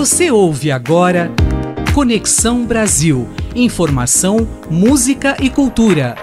Você 0.00 0.30
ouve 0.30 0.72
agora 0.72 1.30
Conexão 1.92 2.64
Brasil. 2.64 3.28
Informação, 3.54 4.48
música 4.70 5.36
e 5.38 5.50
cultura. 5.50 6.16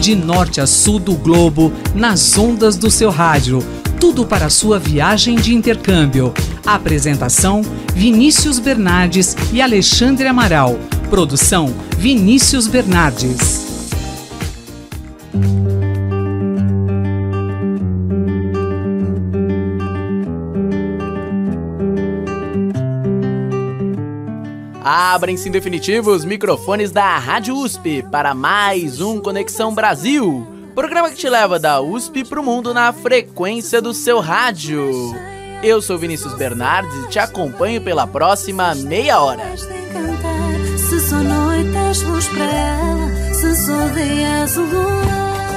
De 0.00 0.14
norte 0.14 0.62
a 0.62 0.66
sul 0.66 0.98
do 0.98 1.12
globo, 1.12 1.70
nas 1.94 2.38
ondas 2.38 2.78
do 2.78 2.90
seu 2.90 3.10
rádio. 3.10 3.58
Tudo 4.00 4.24
para 4.24 4.48
sua 4.48 4.78
viagem 4.78 5.36
de 5.36 5.54
intercâmbio. 5.54 6.32
Apresentação: 6.64 7.60
Vinícius 7.94 8.58
Bernardes 8.58 9.36
e 9.52 9.60
Alexandre 9.60 10.26
Amaral. 10.26 10.78
Produção: 11.10 11.74
Vinícius 11.98 12.66
Bernardes. 12.66 13.66
Abrem-se 24.84 25.48
em 25.48 25.50
definitivo 25.50 26.10
os 26.10 26.26
microfones 26.26 26.90
da 26.90 27.16
Rádio 27.16 27.56
USP 27.56 28.04
para 28.12 28.34
mais 28.34 29.00
um 29.00 29.18
Conexão 29.18 29.74
Brasil, 29.74 30.46
programa 30.74 31.08
que 31.08 31.16
te 31.16 31.26
leva 31.26 31.58
da 31.58 31.80
USP 31.80 32.22
para 32.22 32.38
o 32.38 32.44
mundo 32.44 32.74
na 32.74 32.92
frequência 32.92 33.80
do 33.80 33.94
seu 33.94 34.20
rádio. 34.20 35.16
Eu 35.62 35.80
sou 35.80 35.96
Vinícius 35.96 36.34
Bernardes 36.34 36.94
e 37.02 37.08
te 37.08 37.18
acompanho 37.18 37.80
pela 37.80 38.06
próxima 38.06 38.74
meia 38.74 39.20
hora. 39.20 39.54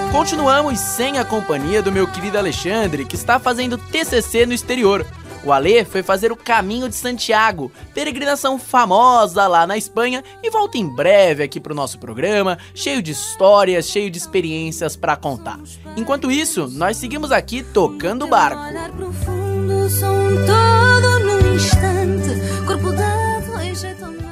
Continuamos 0.09 0.79
sem 0.79 1.19
a 1.19 1.25
companhia 1.25 1.81
do 1.81 1.91
meu 1.91 2.07
querido 2.07 2.37
Alexandre, 2.37 3.03
que 3.03 3.15
está 3.15 3.37
fazendo 3.37 3.77
TCC 3.77 4.45
no 4.45 4.53
exterior. 4.53 5.05
O 5.47 5.53
Alê 5.53 5.85
foi 5.85 6.03
fazer 6.03 6.29
o 6.29 6.35
Caminho 6.35 6.89
de 6.89 6.95
Santiago, 6.95 7.71
peregrinação 7.93 8.59
famosa 8.59 9.47
lá 9.47 9.65
na 9.65 9.77
Espanha, 9.77 10.21
e 10.43 10.49
volta 10.49 10.77
em 10.77 10.85
breve 10.85 11.41
aqui 11.41 11.57
pro 11.57 11.73
nosso 11.73 11.97
programa, 11.99 12.57
cheio 12.75 13.01
de 13.01 13.13
histórias, 13.13 13.85
cheio 13.85 14.11
de 14.11 14.17
experiências 14.17 14.97
para 14.97 15.15
contar. 15.15 15.57
Enquanto 15.95 16.29
isso, 16.29 16.67
nós 16.67 16.97
seguimos 16.97 17.31
aqui 17.31 17.63
tocando 17.63 18.25
o 18.25 18.27
barco. 18.27 18.61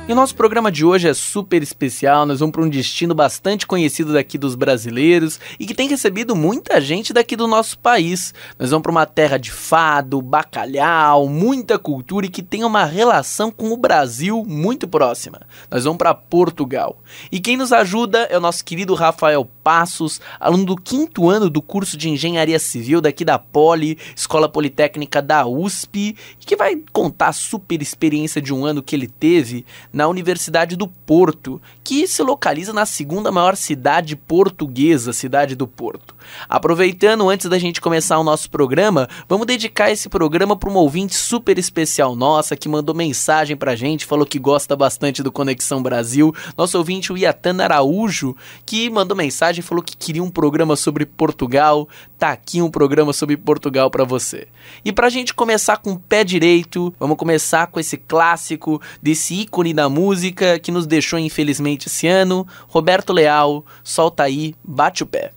E 0.07 0.11
o 0.11 0.15
nosso 0.15 0.35
programa 0.35 0.71
de 0.71 0.85
hoje 0.85 1.07
é 1.07 1.13
super 1.15 1.63
especial. 1.63 2.27
Nós 2.27 2.39
vamos 2.39 2.53
para 2.53 2.61
um 2.61 2.69
destino 2.69 3.15
bastante 3.15 3.65
conhecido 3.65 4.13
daqui 4.13 4.37
dos 4.37 4.53
brasileiros 4.53 5.39
e 5.59 5.65
que 5.65 5.73
tem 5.73 5.89
recebido 5.89 6.35
muita 6.35 6.79
gente 6.79 7.11
daqui 7.11 7.35
do 7.35 7.47
nosso 7.47 7.79
país. 7.79 8.31
Nós 8.59 8.69
vamos 8.69 8.83
para 8.83 8.91
uma 8.91 9.07
terra 9.07 9.39
de 9.39 9.51
fado, 9.51 10.21
bacalhau, 10.21 11.27
muita 11.27 11.79
cultura 11.79 12.27
e 12.27 12.29
que 12.29 12.43
tem 12.43 12.63
uma 12.63 12.85
relação 12.85 13.49
com 13.49 13.71
o 13.71 13.77
Brasil 13.77 14.45
muito 14.47 14.87
próxima. 14.87 15.41
Nós 15.71 15.85
vamos 15.85 15.97
para 15.97 16.13
Portugal. 16.13 16.99
E 17.31 17.39
quem 17.39 17.57
nos 17.57 17.73
ajuda 17.73 18.27
é 18.29 18.37
o 18.37 18.41
nosso 18.41 18.63
querido 18.63 18.93
Rafael 18.93 19.49
Passos, 19.63 20.21
aluno 20.39 20.65
do 20.65 20.75
quinto 20.75 21.27
ano 21.27 21.49
do 21.49 21.63
curso 21.63 21.97
de 21.97 22.09
Engenharia 22.09 22.59
Civil 22.59 23.01
daqui 23.01 23.25
da 23.25 23.39
Poli, 23.39 23.97
Escola 24.15 24.47
Politécnica 24.47 25.19
da 25.19 25.47
USP, 25.47 26.15
que 26.39 26.55
vai 26.55 26.79
contar 26.93 27.29
a 27.29 27.33
super 27.33 27.81
experiência 27.81 28.39
de 28.39 28.53
um 28.53 28.63
ano 28.63 28.83
que 28.83 28.95
ele 28.95 29.07
teve 29.07 29.65
na 29.95 30.09
Universidade 30.09 30.75
do 30.75 30.89
Porto, 30.89 31.61
que 31.85 32.07
se 32.07 32.23
localiza 32.23 32.73
na 32.73 32.83
segunda 32.83 33.31
maior 33.31 33.55
cidade 33.55 34.15
portuguesa, 34.15 35.13
cidade 35.13 35.55
do 35.55 35.67
Porto. 35.67 36.15
Aproveitando, 36.49 37.29
antes 37.29 37.47
da 37.47 37.59
gente 37.59 37.79
começar 37.79 38.17
o 38.17 38.23
nosso 38.23 38.49
programa, 38.49 39.07
vamos 39.29 39.45
dedicar 39.45 39.91
esse 39.91 40.09
programa 40.09 40.57
para 40.57 40.67
uma 40.67 40.79
ouvinte 40.79 41.15
super 41.15 41.59
especial 41.59 42.15
nossa 42.15 42.55
que 42.55 42.67
mandou 42.67 42.95
mensagem 42.95 43.55
pra 43.55 43.75
gente, 43.75 44.03
falou 44.03 44.25
que 44.25 44.39
gosta 44.39 44.75
bastante 44.75 45.21
do 45.21 45.31
Conexão 45.31 45.83
Brasil. 45.83 46.33
Nosso 46.57 46.75
ouvinte, 46.75 47.13
o 47.13 47.17
Iatan 47.17 47.61
Araújo, 47.61 48.35
que 48.65 48.89
mandou 48.89 49.15
mensagem 49.15 49.61
falou 49.61 49.83
que 49.83 49.95
queria 49.95 50.23
um 50.23 50.31
programa 50.31 50.75
sobre 50.75 51.05
Portugal. 51.05 51.87
Tá 52.17 52.31
aqui 52.31 52.63
um 52.63 52.71
programa 52.71 53.13
sobre 53.13 53.37
Portugal 53.37 53.91
para 53.91 54.03
você. 54.03 54.47
E 54.83 54.91
pra 54.91 55.07
gente 55.07 55.35
começar 55.35 55.77
com 55.77 55.91
o 55.91 55.99
pé 55.99 56.23
direito, 56.23 56.91
vamos 56.99 57.15
começar 57.15 57.67
com 57.67 57.79
esse 57.79 57.95
clássico 57.95 58.81
desse 59.03 59.35
ícone 59.41 59.71
da 59.71 59.87
música 59.87 60.57
que 60.57 60.71
nos 60.71 60.87
deixou 60.87 61.19
infelizmente 61.19 61.74
esse 61.87 62.07
ano, 62.07 62.47
Roberto 62.67 63.13
Leal, 63.13 63.65
Solta 63.83 64.23
aí, 64.23 64.55
bate 64.63 65.03
o 65.03 65.05
pé. 65.05 65.31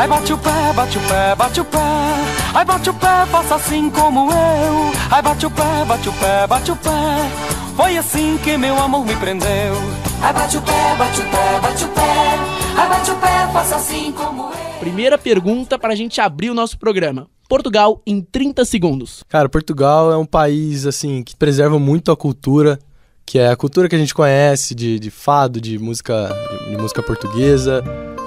Ai 0.00 0.08
bate 0.08 0.32
o 0.32 0.38
pé, 0.38 0.72
bate 0.74 0.96
o 0.96 1.00
pé, 1.02 1.34
bate 1.36 1.60
o 1.60 1.64
pé. 1.66 2.39
Ai 2.52 2.64
bate 2.64 2.90
o 2.90 2.94
pé, 2.94 3.26
faça 3.30 3.54
assim 3.54 3.88
como 3.90 4.30
eu. 4.32 4.92
Ai 5.10 5.22
bate 5.22 5.46
o 5.46 5.50
pé, 5.50 5.84
bate 5.86 6.08
o 6.08 6.12
pé, 6.12 6.46
bate 6.48 6.72
o 6.72 6.76
pé. 6.76 6.90
Foi 7.76 7.96
assim 7.96 8.38
que 8.42 8.56
meu 8.56 8.76
amor 8.76 9.06
me 9.06 9.14
prendeu. 9.16 9.74
Ai 10.20 10.32
bate 10.32 10.56
o 10.56 10.62
pé, 10.62 10.96
bate 10.98 11.20
o 11.20 11.24
pé, 11.24 11.60
bate 11.62 11.84
o 11.84 11.88
pé. 11.88 12.00
Ai 12.76 12.88
bate 12.88 13.10
o 13.12 13.16
pé, 13.16 13.52
faça 13.52 13.76
assim 13.76 14.12
como 14.12 14.50
eu. 14.52 14.80
Primeira 14.80 15.16
pergunta 15.16 15.78
para 15.78 15.92
a 15.92 15.96
gente 15.96 16.20
abrir 16.20 16.50
o 16.50 16.54
nosso 16.54 16.76
programa. 16.76 17.28
Portugal 17.48 18.02
em 18.04 18.20
30 18.20 18.64
segundos. 18.64 19.22
Cara, 19.28 19.48
Portugal 19.48 20.10
é 20.12 20.16
um 20.16 20.26
país 20.26 20.86
assim 20.86 21.22
que 21.22 21.36
preserva 21.36 21.78
muito 21.78 22.10
a 22.10 22.16
cultura, 22.16 22.78
que 23.24 23.38
é 23.38 23.48
a 23.48 23.56
cultura 23.56 23.88
que 23.88 23.94
a 23.94 23.98
gente 23.98 24.14
conhece 24.14 24.74
de, 24.74 24.98
de 24.98 25.10
fado, 25.10 25.60
de 25.60 25.78
música, 25.78 26.28
de, 26.50 26.70
de 26.70 26.76
música 26.76 27.00
portuguesa, 27.02 27.82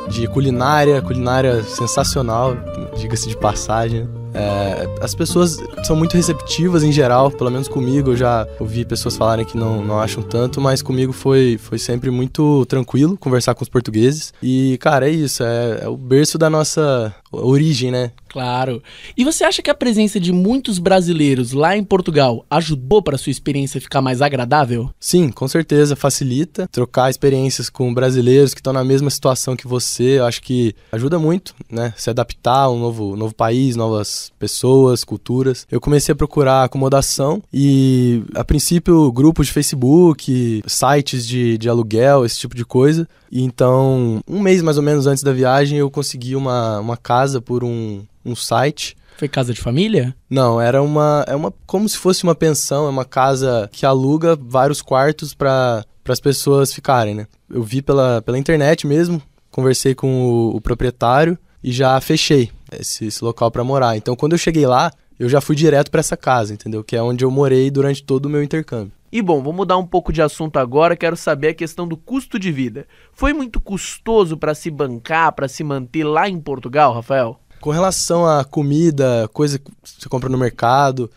de 0.10 0.28
culinária, 0.28 1.02
culinária 1.02 1.64
sensacional, 1.64 2.56
diga-se 2.98 3.28
de 3.28 3.38
passagem. 3.38 4.08
É, 4.34 4.88
as 5.02 5.14
pessoas 5.14 5.58
são 5.84 5.96
muito 5.96 6.16
receptivas 6.16 6.84
em 6.84 6.92
geral, 6.92 7.32
pelo 7.32 7.52
menos 7.52 7.68
comigo. 7.68 8.12
Eu 8.12 8.18
já 8.18 8.48
ouvi 8.60 8.86
pessoas 8.86 9.16
falarem 9.16 9.46
que 9.46 9.58
não, 9.58 9.84
não 9.84 10.00
acham 10.00 10.24
tanto, 10.24 10.60
mas 10.60 10.82
comigo 10.82 11.14
foi, 11.14 11.58
foi 11.58 11.78
sempre 11.78 12.10
muito 12.10 12.66
tranquilo 12.66 13.18
conversar 13.18 13.54
com 13.56 13.64
os 13.64 13.70
portugueses. 13.70 14.34
E, 14.42 14.78
cara, 14.80 15.08
é 15.08 15.12
isso. 15.12 15.44
É, 15.44 15.82
é 15.84 15.88
o 15.88 15.98
berço 15.98 16.38
da 16.38 16.50
nossa 16.50 17.14
origem, 17.32 17.92
né? 17.92 18.12
Claro. 18.30 18.82
E 19.16 19.24
você 19.24 19.44
acha 19.44 19.62
que 19.62 19.70
a 19.70 19.76
presença 19.76 20.20
de 20.20 20.32
muitos 20.32 20.80
brasileiros 20.80 21.52
lá 21.52 21.78
em 21.78 21.84
Portugal 21.84 22.44
ajudou 22.50 23.02
para 23.02 23.18
sua 23.18 23.30
experiência 23.30 23.80
ficar 23.80 24.02
mais 24.02 24.24
agradável? 24.24 24.90
Sim, 25.00 25.30
com 25.30 25.48
certeza 25.48 25.96
facilita 25.96 26.68
trocar 26.72 27.12
experiências 27.12 27.70
com 27.70 27.94
brasileiros 27.94 28.54
que 28.54 28.60
estão 28.60 28.74
na 28.74 28.84
mesma 28.84 29.12
situação 29.12 29.56
que 29.56 29.68
você. 29.68 30.18
Eu 30.18 30.26
acho 30.26 30.42
que 30.42 30.74
ajuda 30.92 31.20
muito, 31.20 31.54
né? 31.70 31.94
Se 31.96 32.10
adaptar 32.10 32.64
a 32.64 32.72
um 32.72 32.80
novo, 32.80 33.16
novo 33.16 33.36
país, 33.36 33.76
novas 33.76 34.23
pessoas, 34.40 35.04
culturas. 35.04 35.68
Eu 35.72 35.82
comecei 35.82 36.14
a 36.14 36.16
procurar 36.16 36.64
acomodação 36.64 37.42
e, 37.54 38.24
a 38.36 38.44
princípio, 38.44 39.12
grupos 39.12 39.48
de 39.48 39.54
Facebook, 39.54 40.64
sites 40.68 41.26
de, 41.26 41.58
de 41.58 41.70
aluguel, 41.70 42.26
esse 42.26 42.40
tipo 42.40 42.56
de 42.56 42.66
coisa. 42.66 43.08
E 43.32 43.42
então, 43.42 44.22
um 44.28 44.40
mês 44.40 44.62
mais 44.62 44.78
ou 44.78 44.84
menos 44.84 45.08
antes 45.08 45.24
da 45.24 45.34
viagem, 45.34 45.78
eu 45.78 45.90
consegui 45.90 46.36
uma, 46.36 46.80
uma 46.80 46.98
casa 46.98 47.42
por 47.42 47.64
um, 47.64 48.04
um 48.26 48.36
site. 48.36 48.96
Foi 49.18 49.28
casa 49.28 49.54
de 49.54 49.62
família? 49.62 50.16
Não, 50.30 50.60
era 50.60 50.82
uma, 50.82 51.24
é 51.28 51.36
uma 51.36 51.54
como 51.66 51.88
se 51.88 51.98
fosse 51.98 52.24
uma 52.24 52.36
pensão, 52.36 52.88
é 52.88 52.90
uma 52.90 53.06
casa 53.06 53.70
que 53.72 53.86
aluga 53.86 54.36
vários 54.36 54.82
quartos 54.82 55.34
para 55.34 55.86
as 56.08 56.20
pessoas 56.20 56.74
ficarem, 56.74 57.16
né? 57.16 57.28
Eu 57.50 57.64
vi 57.64 57.82
pela, 57.82 58.22
pela 58.22 58.40
internet 58.40 58.88
mesmo, 58.88 59.22
conversei 59.52 59.94
com 59.94 60.26
o, 60.26 60.56
o 60.56 60.62
proprietário 60.62 61.38
e 61.64 61.72
já 61.72 62.00
fechei 62.02 62.52
esse, 62.80 63.06
esse 63.06 63.24
local 63.24 63.52
para 63.52 63.64
morar. 63.64 63.96
Então, 63.98 64.16
quando 64.16 64.34
eu 64.34 64.38
cheguei 64.38 64.66
lá, 64.66 64.92
eu 65.20 65.30
já 65.30 65.40
fui 65.40 65.56
direto 65.56 65.92
para 65.92 66.00
essa 66.00 66.18
casa, 66.18 66.54
entendeu? 66.54 66.84
Que 66.84 66.96
é 66.96 67.02
onde 67.02 67.24
eu 67.24 67.32
morei 67.32 67.70
durante 67.70 68.04
todo 68.04 68.26
o 68.26 68.30
meu 68.30 68.44
intercâmbio. 68.44 68.92
E 69.12 69.22
bom, 69.22 69.44
vou 69.44 69.54
mudar 69.54 69.78
um 69.78 69.86
pouco 69.86 70.12
de 70.12 70.24
assunto 70.24 70.58
agora, 70.58 70.98
quero 70.98 71.16
saber 71.16 71.50
a 71.50 71.54
questão 71.54 71.88
do 71.88 71.96
custo 71.96 72.40
de 72.40 72.52
vida. 72.52 72.88
Foi 73.14 73.32
muito 73.32 73.62
custoso 73.62 74.36
para 74.36 74.56
se 74.56 74.72
bancar, 74.72 75.32
para 75.34 75.48
se 75.48 75.64
manter 75.64 76.04
lá 76.04 76.28
em 76.28 76.40
Portugal, 76.40 76.94
Rafael? 76.94 77.40
Com 77.62 77.70
relação 77.70 78.26
à 78.26 78.44
comida, 78.44 79.30
coisa 79.32 79.60
que 79.60 79.72
você 79.84 80.10
compra 80.10 80.30
no 80.30 80.38
mercado, 80.38 81.12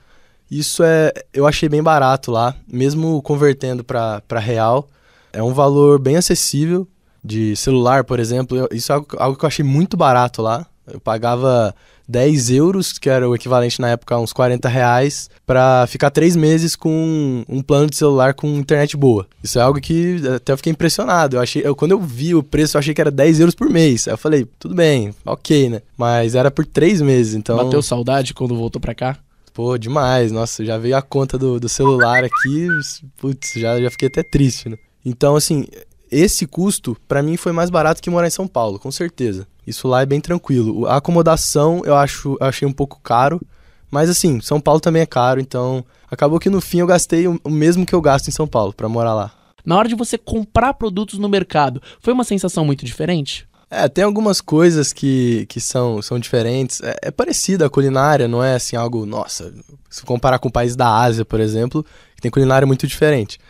isso 0.50 0.82
é, 0.82 1.10
eu 1.32 1.46
achei 1.46 1.68
bem 1.68 1.82
barato 1.82 2.30
lá, 2.30 2.54
mesmo 2.70 3.20
convertendo 3.22 3.82
para 3.82 4.38
real. 4.38 4.88
É 5.32 5.42
um 5.42 5.52
valor 5.52 5.98
bem 5.98 6.16
acessível 6.16 6.86
de 7.24 7.56
celular, 7.56 8.04
por 8.04 8.20
exemplo. 8.20 8.68
Isso 8.70 8.92
é 8.92 8.94
algo, 8.94 9.08
algo 9.18 9.38
que 9.38 9.44
eu 9.44 9.48
achei 9.48 9.64
muito 9.64 9.96
barato 9.96 10.42
lá. 10.42 10.66
Eu 10.92 11.00
pagava 11.00 11.74
10 12.08 12.50
euros, 12.50 12.92
que 12.98 13.10
era 13.10 13.28
o 13.28 13.34
equivalente 13.34 13.80
na 13.80 13.90
época 13.90 14.14
a 14.14 14.20
uns 14.20 14.32
40 14.32 14.68
reais, 14.68 15.28
pra 15.44 15.86
ficar 15.86 16.10
três 16.10 16.36
meses 16.36 16.76
com 16.76 17.44
um 17.48 17.62
plano 17.62 17.88
de 17.88 17.96
celular 17.96 18.34
com 18.34 18.46
internet 18.48 18.96
boa. 18.96 19.26
Isso 19.42 19.58
é 19.58 19.62
algo 19.62 19.80
que 19.80 20.20
até 20.36 20.52
eu 20.52 20.56
fiquei 20.56 20.72
impressionado. 20.72 21.36
Eu 21.36 21.40
achei, 21.40 21.62
eu, 21.64 21.74
quando 21.74 21.92
eu 21.92 22.00
vi 22.00 22.34
o 22.34 22.42
preço, 22.42 22.76
eu 22.76 22.78
achei 22.78 22.94
que 22.94 23.00
era 23.00 23.10
10 23.10 23.40
euros 23.40 23.54
por 23.54 23.68
mês. 23.68 24.06
Aí 24.06 24.14
eu 24.14 24.18
falei, 24.18 24.46
tudo 24.58 24.74
bem, 24.74 25.14
ok, 25.24 25.68
né? 25.68 25.82
Mas 25.96 26.34
era 26.34 26.50
por 26.50 26.64
três 26.64 27.00
meses, 27.00 27.34
então. 27.34 27.56
Bateu 27.56 27.82
saudade 27.82 28.32
quando 28.32 28.56
voltou 28.56 28.80
pra 28.80 28.94
cá? 28.94 29.18
Pô, 29.52 29.76
demais. 29.78 30.30
Nossa, 30.30 30.64
já 30.64 30.76
veio 30.78 30.96
a 30.96 31.02
conta 31.02 31.38
do, 31.38 31.58
do 31.58 31.68
celular 31.68 32.22
aqui, 32.22 32.68
putz, 33.16 33.54
já, 33.56 33.80
já 33.80 33.90
fiquei 33.90 34.08
até 34.08 34.22
triste, 34.22 34.68
né? 34.68 34.76
Então, 35.04 35.34
assim, 35.34 35.66
esse 36.10 36.46
custo, 36.46 36.96
para 37.08 37.22
mim, 37.22 37.36
foi 37.36 37.52
mais 37.52 37.70
barato 37.70 38.02
que 38.02 38.10
morar 38.10 38.26
em 38.26 38.30
São 38.30 38.46
Paulo, 38.46 38.78
com 38.78 38.90
certeza. 38.90 39.46
Isso 39.66 39.88
lá 39.88 40.02
é 40.02 40.06
bem 40.06 40.20
tranquilo. 40.20 40.86
A 40.86 40.96
acomodação 40.96 41.82
eu 41.84 41.96
acho 41.96 42.36
achei 42.40 42.66
um 42.66 42.72
pouco 42.72 43.00
caro, 43.02 43.40
mas 43.90 44.08
assim, 44.08 44.40
São 44.40 44.60
Paulo 44.60 44.80
também 44.80 45.02
é 45.02 45.06
caro, 45.06 45.40
então 45.40 45.84
acabou 46.10 46.38
que 46.38 46.50
no 46.50 46.60
fim 46.60 46.78
eu 46.78 46.86
gastei 46.86 47.26
o 47.26 47.40
mesmo 47.48 47.84
que 47.84 47.94
eu 47.94 48.00
gasto 48.00 48.28
em 48.28 48.32
São 48.32 48.46
Paulo 48.46 48.72
para 48.72 48.88
morar 48.88 49.14
lá. 49.14 49.32
Na 49.64 49.76
hora 49.76 49.88
de 49.88 49.96
você 49.96 50.16
comprar 50.16 50.74
produtos 50.74 51.18
no 51.18 51.28
mercado, 51.28 51.82
foi 52.00 52.12
uma 52.12 52.22
sensação 52.22 52.64
muito 52.64 52.84
diferente? 52.84 53.48
É, 53.68 53.88
tem 53.88 54.04
algumas 54.04 54.40
coisas 54.40 54.92
que, 54.92 55.44
que 55.48 55.60
são, 55.60 56.00
são 56.00 56.20
diferentes. 56.20 56.80
É, 56.80 56.96
é 57.02 57.10
parecida 57.10 57.66
a 57.66 57.70
culinária, 57.70 58.28
não 58.28 58.42
é 58.42 58.54
assim 58.54 58.76
algo, 58.76 59.04
nossa, 59.04 59.52
se 59.90 60.02
comparar 60.02 60.38
com 60.38 60.48
o 60.48 60.52
país 60.52 60.76
da 60.76 60.88
Ásia, 60.88 61.24
por 61.24 61.40
exemplo, 61.40 61.84
que 62.14 62.22
tem 62.22 62.30
culinária 62.30 62.64
muito 62.64 62.86
diferente. 62.86 63.40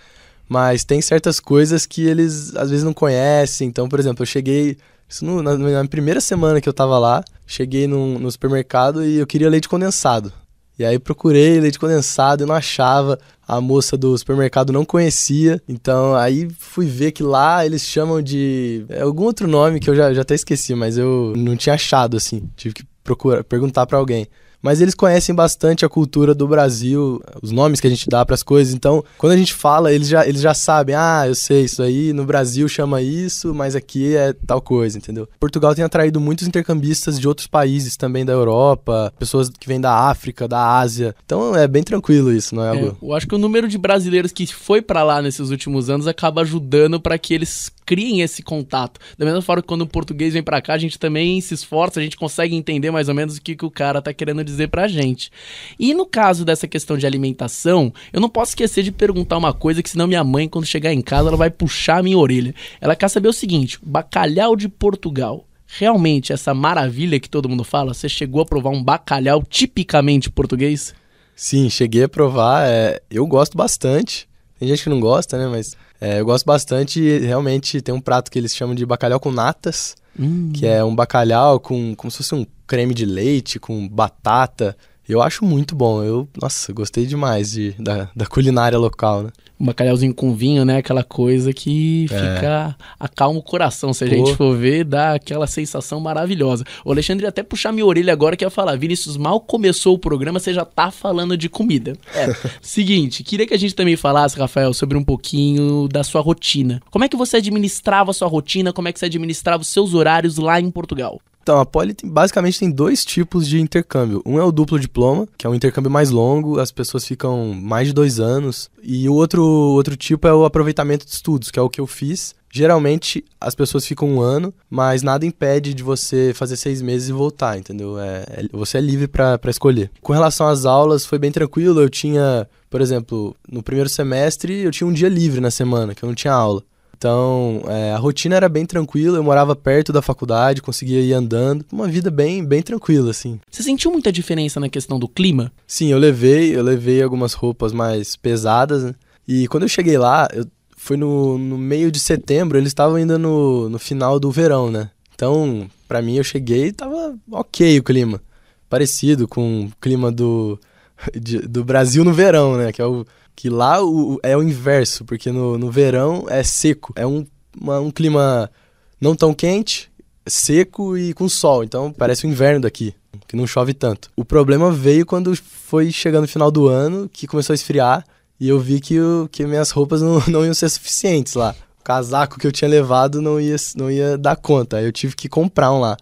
Mas 0.48 0.84
tem 0.84 1.00
certas 1.00 1.40
coisas 1.40 1.87
que 1.87 2.06
eles 2.06 2.54
às 2.56 2.70
vezes 2.70 2.84
não 2.84 2.93
conhecem. 2.93 3.69
Então, 3.69 3.88
por 3.88 3.98
exemplo, 3.98 4.22
eu 4.22 4.26
cheguei 4.26 4.76
isso 5.08 5.25
no, 5.25 5.43
na, 5.43 5.56
na, 5.56 5.84
primeira 5.87 6.20
semana 6.20 6.60
que 6.60 6.69
eu 6.69 6.72
tava 6.72 6.98
lá, 6.98 7.22
cheguei 7.46 7.87
no, 7.87 8.19
no 8.19 8.31
supermercado 8.31 9.04
e 9.04 9.19
eu 9.19 9.26
queria 9.26 9.48
leite 9.48 9.69
condensado. 9.69 10.32
E 10.78 10.84
aí 10.84 10.98
procurei 10.98 11.58
leite 11.58 11.78
condensado 11.78 12.43
e 12.43 12.46
não 12.46 12.54
achava. 12.54 13.19
A 13.48 13.60
moça 13.60 13.96
do 13.96 14.16
supermercado 14.19 14.72
não 14.72 14.84
conhecia. 14.84 15.62
Então 15.69 16.14
aí 16.14 16.48
fui 16.58 16.87
ver 16.87 17.12
que 17.12 17.22
lá 17.22 17.64
eles 17.64 17.82
chamam 17.82 18.20
de. 18.20 18.84
É 18.88 19.02
algum 19.02 19.25
outro 19.25 19.48
nome 19.48 19.81
que 19.81 19.88
eu 19.88 19.94
já, 19.94 20.12
já 20.12 20.22
até 20.22 20.34
esqueci, 20.34 20.75
mas 20.75 20.98
eu 20.98 21.32
não 21.37 21.56
tinha 21.56 21.75
achado 21.75 22.16
assim. 22.16 22.48
Tive 22.56 22.75
que 22.75 22.84
procurar, 23.02 23.43
perguntar 23.44 23.87
para 23.87 23.96
alguém 23.96 24.26
mas 24.67 24.81
eles 24.81 24.97
conhecem 24.97 25.33
bastante 25.33 25.85
a 25.85 25.89
cultura 25.89 26.35
do 26.35 26.49
Brasil, 26.49 27.23
os 27.41 27.53
nomes 27.53 27.79
que 27.79 27.87
a 27.87 27.91
gente 27.91 28.09
dá 28.09 28.27
para 28.27 28.35
as 28.35 28.43
coisas. 28.43 28.75
Então, 28.75 29.05
quando 29.17 29.33
a 29.33 29.37
gente 29.37 29.55
fala, 29.55 29.93
eles 29.93 30.09
já, 30.09 30.27
eles 30.27 30.41
já 30.41 30.55
sabem, 30.55 30.97
ah, 30.97 31.23
eu 31.25 31.37
sei, 31.37 31.67
isso 31.67 31.81
aí 31.85 32.13
no 32.13 32.25
Brasil 32.25 32.67
chama 32.67 33.01
isso, 33.01 33.55
mas 33.55 33.77
aqui 33.77 34.17
é 34.17 34.33
tal 34.45 34.61
coisa, 34.61 34.99
entendeu? 34.99 35.29
Portugal 35.39 35.73
tem 35.73 35.85
atraído 35.85 36.19
muitos 36.19 36.49
intercambistas 36.49 37.21
de 37.21 37.29
outros 37.29 37.47
países 37.47 37.97
também 37.97 38.25
da 38.25 38.33
Europa, 38.33 39.15
pessoas 39.17 39.49
que 39.49 39.69
vêm 39.69 39.81
da 39.81 39.93
África, 40.11 40.49
da 40.49 40.79
Ásia. 40.81 41.15
Então 41.25 41.55
é 41.55 41.69
bem 41.69 41.85
tranquilo 41.85 42.33
isso, 42.33 42.53
não 42.53 42.65
é, 42.65 42.67
é 42.67 42.71
algo? 42.71 42.99
eu 43.01 43.15
acho 43.15 43.29
que 43.29 43.37
o 43.37 43.39
número 43.39 43.69
de 43.69 43.79
brasileiros 43.79 44.33
que 44.33 44.53
foi 44.53 44.83
para 44.83 45.05
lá 45.05 45.23
nesses 45.23 45.51
últimos 45.51 45.89
anos 45.89 46.09
acaba 46.09 46.41
ajudando 46.41 46.99
para 46.99 47.17
que 47.17 47.33
eles 47.33 47.71
criem 47.87 48.21
esse 48.21 48.43
contato. 48.43 49.01
Da 49.17 49.25
mesma 49.25 49.41
forma 49.41 49.63
que 49.63 49.69
quando 49.69 49.83
o 49.83 49.87
português 49.87 50.35
vem 50.35 50.43
para 50.43 50.61
cá, 50.61 50.75
a 50.75 50.79
gente 50.79 50.99
também 50.99 51.41
se 51.41 51.55
esforça, 51.55 52.01
a 52.01 52.03
gente 52.03 52.17
consegue 52.17 52.57
entender 52.57 52.91
mais 52.91 53.09
ou 53.09 53.15
menos 53.15 53.37
o 53.37 53.41
que, 53.41 53.55
que 53.55 53.65
o 53.65 53.71
cara 53.71 54.03
tá 54.03 54.13
querendo 54.13 54.43
dizer 54.43 54.56
pra 54.69 54.88
gente. 54.88 55.31
E 55.79 55.93
no 55.93 56.06
caso 56.06 56.44
dessa 56.44 56.69
questão 56.69 56.97
de 56.97 57.06
alimentação, 57.06 57.93
eu 58.12 58.20
não 58.20 58.29
posso 58.29 58.53
esquecer 58.53 58.82
de 58.82 58.93
perguntar 58.93 59.37
uma 59.37 59.53
coisa 59.53 59.82
que 59.82 59.91
senão 59.91 60.06
minha 60.06 60.23
mãe, 60.23 60.49
quando 60.49 60.64
chegar 60.64 60.93
em 60.93 61.03
casa, 61.03 61.29
ela 61.29 61.37
vai 61.37 61.50
puxar 61.50 61.99
a 61.99 62.03
minha 62.03 62.17
orelha. 62.17 62.55
Ela 62.81 62.94
quer 62.94 63.08
saber 63.08 63.29
o 63.29 63.32
seguinte: 63.32 63.79
bacalhau 63.82 64.55
de 64.55 64.69
Portugal. 64.69 65.44
Realmente, 65.67 66.32
essa 66.32 66.55
maravilha 66.55 67.19
que 67.19 67.29
todo 67.29 67.49
mundo 67.49 67.64
fala, 67.64 67.93
você 67.93 68.08
chegou 68.08 68.41
a 68.41 68.47
provar 68.47 68.70
um 68.70 68.82
bacalhau 68.82 69.43
tipicamente 69.43 70.31
português? 70.31 70.94
Sim, 71.35 71.69
cheguei 71.69 72.05
a 72.05 72.08
provar. 72.08 72.67
É, 72.69 73.03
eu 73.11 73.26
gosto 73.26 73.58
bastante. 73.58 74.29
Tem 74.58 74.69
gente 74.69 74.85
que 74.85 74.88
não 74.88 75.00
gosta, 75.00 75.37
né? 75.37 75.49
Mas 75.49 75.76
é, 76.00 76.20
eu 76.20 76.25
gosto 76.25 76.44
bastante 76.44 77.19
realmente 77.19 77.81
tem 77.81 77.94
um 77.94 78.00
prato 78.00 78.31
que 78.31 78.38
eles 78.38 78.55
chamam 78.55 78.75
de 78.75 78.85
bacalhau 78.85 79.19
com 79.19 79.31
natas, 79.31 79.97
hum. 80.19 80.53
que 80.53 80.67
é 80.67 80.85
um 80.85 80.94
bacalhau 80.94 81.58
com 81.58 81.94
como 81.94 82.11
se 82.11 82.19
fosse 82.19 82.35
um 82.35 82.47
creme 82.67 82.95
de 82.95 83.05
leite, 83.05 83.59
com 83.59 83.89
batata. 83.89 84.77
Eu 85.09 85.23
acho 85.23 85.45
muito 85.45 85.75
bom. 85.77 86.03
Eu, 86.03 86.29
nossa, 86.41 86.73
gostei 86.73 87.07
demais 87.07 87.53
de, 87.53 87.73
da, 87.79 88.11
da 88.15 88.27
culinária 88.27 88.77
local, 88.77 89.23
né? 89.23 89.31
Um 89.59 89.65
bacalhauzinho 89.65 90.13
com 90.13 90.35
vinho, 90.35 90.65
né? 90.65 90.79
Aquela 90.79 91.03
coisa 91.03 91.53
que 91.53 92.05
é. 92.05 92.09
fica 92.09 92.77
acalma 93.01 93.39
o 93.39 93.43
coração. 93.43 93.95
Se 93.95 94.05
a 94.05 94.09
Pô. 94.09 94.15
gente 94.15 94.35
for 94.35 94.55
ver, 94.55 94.85
dá 94.85 95.15
aquela 95.15 95.47
sensação 95.47 95.99
maravilhosa. 95.99 96.65
O 96.85 96.93
Alexandre 96.93 97.25
até 97.25 97.43
puxar 97.43 97.73
minha 97.73 97.87
orelha 97.87 98.13
agora 98.13 98.37
que 98.37 98.45
ia 98.45 98.51
falar, 98.51 98.77
Vinícius, 98.77 99.17
mal 99.17 99.41
começou 99.41 99.95
o 99.95 99.99
programa, 99.99 100.39
você 100.39 100.53
já 100.53 100.65
tá 100.65 100.91
falando 100.91 101.37
de 101.37 101.49
comida. 101.49 101.97
É. 102.15 102.35
Seguinte, 102.61 103.23
queria 103.23 103.47
que 103.47 103.55
a 103.55 103.59
gente 103.59 103.75
também 103.75 103.97
falasse, 103.97 104.39
Rafael, 104.39 104.75
sobre 104.75 104.99
um 104.99 105.05
pouquinho 105.05 105.89
da 105.89 106.05
sua 106.05 106.21
rotina. 106.21 106.83
Como 106.91 107.05
é 107.05 107.09
que 107.09 107.17
você 107.17 107.39
administrava 107.39 108.11
a 108.11 108.15
sua 108.15 108.29
rotina? 108.29 108.73
Como 108.73 108.89
é 108.89 108.93
que 108.93 108.99
você 108.99 109.07
administrava 109.07 109.63
os 109.63 109.69
seus 109.69 109.95
horários 109.95 110.37
lá 110.37 110.61
em 110.61 110.71
Portugal? 110.71 111.21
Então, 111.46 111.60
a 111.60 111.64
Poli 111.64 111.94
tem, 111.94 112.10
basicamente 112.10 112.58
tem 112.58 112.69
dois 112.69 113.04
tipos 113.04 113.46
de 113.46 113.60
intercâmbio. 113.60 114.20
Um 114.26 114.37
é 114.37 114.43
o 114.43 114.50
duplo 114.50 114.81
diploma, 114.81 115.28
que 115.38 115.46
é 115.46 115.48
um 115.48 115.54
intercâmbio 115.54 115.88
mais 115.88 116.10
longo, 116.10 116.58
as 116.58 116.72
pessoas 116.72 117.06
ficam 117.06 117.54
mais 117.54 117.87
de 117.87 117.94
dois 117.94 118.19
anos. 118.19 118.69
E 118.82 119.08
o 119.08 119.14
outro, 119.14 119.44
outro 119.44 119.96
tipo 119.96 120.26
é 120.26 120.34
o 120.34 120.44
aproveitamento 120.44 121.06
de 121.06 121.12
estudos, 121.12 121.52
que 121.52 121.58
é 121.60 121.62
o 121.62 121.70
que 121.70 121.81
eu 121.81 121.87
fiz. 121.87 122.34
Geralmente 122.52 123.25
as 123.40 123.54
pessoas 123.54 123.87
ficam 123.87 124.08
um 124.08 124.20
ano, 124.20 124.52
mas 124.69 125.04
nada 125.04 125.25
impede 125.25 125.72
de 125.72 125.84
você 125.84 126.32
fazer 126.34 126.56
seis 126.56 126.82
meses 126.82 127.10
e 127.10 127.12
voltar, 127.12 127.56
entendeu? 127.56 127.96
É, 127.96 128.25
é, 128.28 128.48
você 128.50 128.78
é 128.78 128.81
livre 128.81 129.06
para 129.06 129.38
escolher. 129.46 129.88
Com 130.02 130.12
relação 130.12 130.48
às 130.48 130.64
aulas, 130.64 131.06
foi 131.06 131.20
bem 131.20 131.31
tranquilo. 131.31 131.81
Eu 131.81 131.88
tinha, 131.88 132.48
por 132.69 132.81
exemplo, 132.81 133.37
no 133.48 133.62
primeiro 133.62 133.88
semestre, 133.88 134.62
eu 134.62 134.72
tinha 134.72 134.88
um 134.88 134.93
dia 134.93 135.08
livre 135.08 135.40
na 135.40 135.52
semana, 135.52 135.94
que 135.94 136.02
eu 136.02 136.08
não 136.08 136.14
tinha 136.14 136.32
aula. 136.32 136.64
Então, 136.96 137.62
é, 137.69 137.93
a 137.93 137.98
rotina 137.98 138.37
era 138.37 138.48
bem 138.48 138.64
tranquila, 138.64 139.19
eu 139.19 139.22
morava 139.22 139.54
perto 139.54 139.93
da 139.93 140.00
faculdade, 140.00 140.62
conseguia 140.62 141.00
ir 141.00 141.12
andando. 141.12 141.64
Uma 141.70 141.87
vida 141.87 142.10
bem, 142.10 142.43
bem 142.43 142.62
tranquila, 142.62 143.10
assim. 143.10 143.38
Você 143.50 143.62
sentiu 143.62 143.93
muita 143.93 144.10
diferença 144.10 144.58
na 144.58 144.69
questão 144.69 144.98
do 144.98 145.06
clima? 145.06 145.52
Sim, 145.66 145.88
eu 145.88 145.98
levei, 145.98 146.56
eu 146.56 146.62
levei 146.62 147.02
algumas 147.02 147.34
roupas 147.34 147.72
mais 147.72 148.16
pesadas, 148.16 148.82
né? 148.82 148.94
E 149.28 149.46
quando 149.48 149.64
eu 149.64 149.69
cheguei 149.69 149.98
lá, 149.98 150.26
eu, 150.32 150.46
foi 150.75 150.96
no, 150.96 151.37
no 151.37 151.58
meio 151.58 151.93
de 151.93 151.98
setembro, 151.98 152.56
eles 152.56 152.69
estavam 152.69 152.96
ainda 152.96 153.19
no, 153.19 153.69
no 153.69 153.78
final 153.78 154.19
do 154.19 154.31
verão, 154.31 154.70
né? 154.70 154.90
Então, 155.14 155.69
para 155.87 156.00
mim, 156.00 156.16
eu 156.16 156.25
cheguei 156.25 156.66
e 156.69 156.72
tava 156.72 157.14
ok 157.31 157.78
o 157.78 157.82
clima. 157.82 158.22
Parecido 158.70 159.28
com 159.28 159.66
o 159.66 159.72
clima 159.81 160.10
do, 160.10 160.58
de, 161.14 161.38
do 161.40 161.64
Brasil 161.64 162.04
no 162.04 162.12
verão, 162.12 162.56
né? 162.56 162.72
Que 162.72 162.82
é 162.82 162.87
o 162.87 163.04
que 163.34 163.50
lá 163.50 163.84
o, 163.84 164.19
é 164.22 164.34
o 164.34 164.43
inverso, 164.43 165.04
porque 165.04 165.31
no, 165.31 165.58
no 165.58 165.70
verão 165.70 166.25
é 166.28 166.43
seco. 166.43 166.93
É 166.96 167.06
um, 167.06 167.26
uma, 167.60 167.78
um 167.78 167.90
clima 167.90 168.50
não 168.98 169.14
tão 169.14 169.34
quente, 169.34 169.90
seco 170.26 170.96
e 170.96 171.12
com 171.12 171.28
sol. 171.28 171.62
Então 171.62 171.93
parece 171.93 172.26
o 172.26 172.31
inverno 172.31 172.62
daqui, 172.62 172.94
que 173.29 173.36
não 173.36 173.46
chove 173.46 173.74
tanto. 173.74 174.10
O 174.17 174.24
problema 174.24 174.72
veio 174.72 175.05
quando 175.05 175.36
foi 175.36 175.93
chegando 175.93 176.22
no 176.22 176.29
final 176.29 176.50
do 176.50 176.67
ano, 176.67 177.08
que 177.12 177.26
começou 177.26 177.53
a 177.53 177.55
esfriar, 177.55 178.05
e 178.41 178.48
eu 178.48 178.58
vi 178.58 178.81
que, 178.81 178.98
o, 178.98 179.29
que 179.31 179.46
minhas 179.46 179.70
roupas 179.70 180.00
não, 180.00 180.22
não 180.29 180.44
iam 180.44 180.55
ser 180.55 180.69
suficientes 180.70 181.34
lá. 181.34 181.55
O 181.79 181.84
casaco 181.84 182.38
que 182.38 182.46
eu 182.46 182.53
tinha 182.53 182.69
levado 182.69 183.20
não 183.20 183.41
ia, 183.41 183.56
não 183.76 183.91
ia 183.91 184.17
dar 184.17 184.36
conta. 184.36 184.81
Eu 184.81 184.91
tive 184.91 185.15
que 185.15 185.29
comprar 185.29 185.72
um 185.72 185.81
lá. 185.81 185.96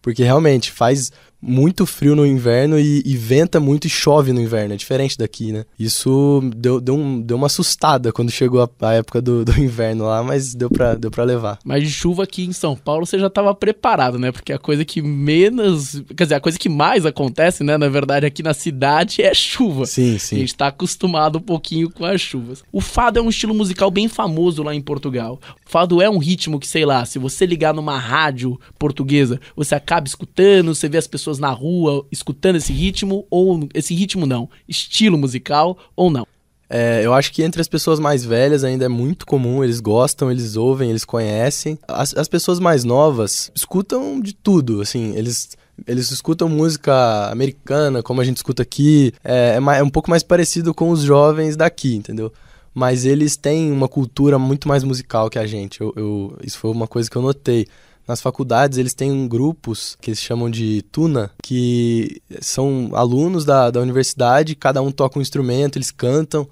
Porque 0.00 0.22
realmente 0.22 0.70
faz 0.70 1.10
muito 1.46 1.84
frio 1.84 2.16
no 2.16 2.24
inverno 2.24 2.78
e, 2.78 3.02
e, 3.04 3.16
venta 3.16 3.60
muito 3.60 3.86
e 3.86 3.90
chove 3.90 4.32
no 4.32 4.40
inverno. 4.40 4.74
É 4.74 4.76
diferente 4.76 5.18
daqui, 5.18 5.52
né? 5.52 5.64
Isso 5.78 6.40
deu, 6.56 6.80
deu, 6.80 6.94
um, 6.94 7.20
deu 7.20 7.36
uma 7.36 7.46
assustada 7.46 8.12
quando 8.12 8.30
chegou 8.30 8.62
a, 8.62 8.86
a 8.88 8.94
época 8.94 9.20
do, 9.20 9.44
do, 9.44 9.52
inverno 9.60 10.06
lá, 10.06 10.22
mas 10.22 10.54
deu 10.54 10.70
pra, 10.70 10.94
deu 10.94 11.10
pra 11.10 11.22
levar. 11.22 11.58
Mas 11.64 11.82
de 11.82 11.90
chuva 11.90 12.22
aqui 12.22 12.44
em 12.44 12.52
São 12.52 12.74
Paulo 12.74 13.04
você 13.04 13.18
já 13.18 13.28
tava 13.28 13.54
preparado, 13.54 14.18
né? 14.18 14.32
Porque 14.32 14.52
a 14.52 14.58
coisa 14.58 14.84
que 14.84 15.02
menos. 15.02 16.02
Quer 16.16 16.24
dizer, 16.24 16.34
a 16.36 16.40
coisa 16.40 16.58
que 16.58 16.68
mais 16.68 17.04
acontece, 17.04 17.62
né? 17.62 17.76
Na 17.76 17.88
verdade, 17.88 18.24
aqui 18.24 18.42
na 18.42 18.54
cidade 18.54 19.22
é 19.22 19.34
chuva. 19.34 19.84
Sim, 19.84 20.18
sim. 20.18 20.36
A 20.36 20.38
gente 20.38 20.54
tá 20.54 20.68
acostumado 20.68 21.38
um 21.38 21.42
pouquinho 21.42 21.90
com 21.90 22.04
as 22.06 22.20
chuvas. 22.20 22.64
O 22.72 22.80
fado 22.80 23.18
é 23.18 23.22
um 23.22 23.28
estilo 23.28 23.54
musical 23.54 23.90
bem 23.90 24.08
famoso 24.08 24.62
lá 24.62 24.74
em 24.74 24.80
Portugal. 24.80 25.38
Fado 25.66 26.00
é 26.00 26.08
um 26.08 26.18
ritmo 26.18 26.60
que, 26.60 26.66
sei 26.66 26.84
lá, 26.86 27.04
se 27.04 27.18
você 27.18 27.44
ligar 27.44 27.74
numa 27.74 27.98
rádio 27.98 28.58
portuguesa, 28.78 29.40
você 29.56 29.74
acaba 29.74 30.06
escutando, 30.06 30.74
você 30.74 30.88
vê 30.88 30.98
as 30.98 31.06
pessoas 31.06 31.24
pessoas 31.24 31.38
na 31.38 31.50
rua 31.50 32.06
escutando 32.12 32.56
esse 32.56 32.72
ritmo, 32.72 33.26
ou 33.30 33.68
esse 33.74 33.94
ritmo 33.94 34.26
não, 34.26 34.48
estilo 34.68 35.18
musical 35.18 35.78
ou 35.96 36.10
não? 36.10 36.26
É, 36.68 37.02
eu 37.04 37.12
acho 37.12 37.32
que 37.32 37.42
entre 37.42 37.60
as 37.60 37.68
pessoas 37.68 38.00
mais 38.00 38.24
velhas 38.24 38.64
ainda 38.64 38.84
é 38.84 38.88
muito 38.88 39.26
comum, 39.26 39.62
eles 39.62 39.80
gostam, 39.80 40.30
eles 40.30 40.56
ouvem, 40.56 40.90
eles 40.90 41.04
conhecem. 41.04 41.78
As, 41.86 42.14
as 42.16 42.28
pessoas 42.28 42.58
mais 42.58 42.84
novas 42.84 43.50
escutam 43.54 44.20
de 44.20 44.34
tudo, 44.34 44.80
assim, 44.80 45.14
eles 45.16 45.56
eles 45.88 46.12
escutam 46.12 46.48
música 46.48 47.28
americana, 47.32 48.00
como 48.00 48.20
a 48.20 48.24
gente 48.24 48.36
escuta 48.36 48.62
aqui, 48.62 49.12
é, 49.24 49.58
é, 49.58 49.78
é, 49.78 49.82
um 49.82 49.90
pouco 49.90 50.08
mais 50.08 50.22
parecido 50.22 50.72
com 50.72 50.88
os 50.90 51.02
jovens 51.02 51.56
daqui, 51.56 51.96
entendeu? 51.96 52.32
Mas 52.74 53.04
eles 53.04 53.36
têm 53.36 53.70
uma 53.70 53.88
cultura 53.88 54.38
muito 54.38 54.66
mais 54.66 54.82
musical 54.82 55.30
que 55.30 55.38
a 55.38 55.46
gente. 55.46 55.80
Eu, 55.80 55.92
eu, 55.96 56.38
isso 56.42 56.58
foi 56.58 56.70
uma 56.70 56.88
coisa 56.88 57.08
que 57.08 57.16
eu 57.16 57.22
notei 57.22 57.68
nas 58.06 58.20
faculdades 58.20 58.78
eles 58.78 58.94
têm 58.94 59.26
grupos 59.26 59.96
que 60.00 60.10
eles 60.10 60.20
chamam 60.20 60.50
de 60.50 60.82
tuna, 60.92 61.30
que 61.42 62.20
são 62.40 62.90
alunos 62.92 63.44
da, 63.44 63.70
da 63.70 63.80
universidade, 63.80 64.54
cada 64.54 64.82
um 64.82 64.92
toca 64.92 65.18
um 65.18 65.22
instrumento, 65.22 65.78
eles 65.78 65.90
cantam. 65.90 66.46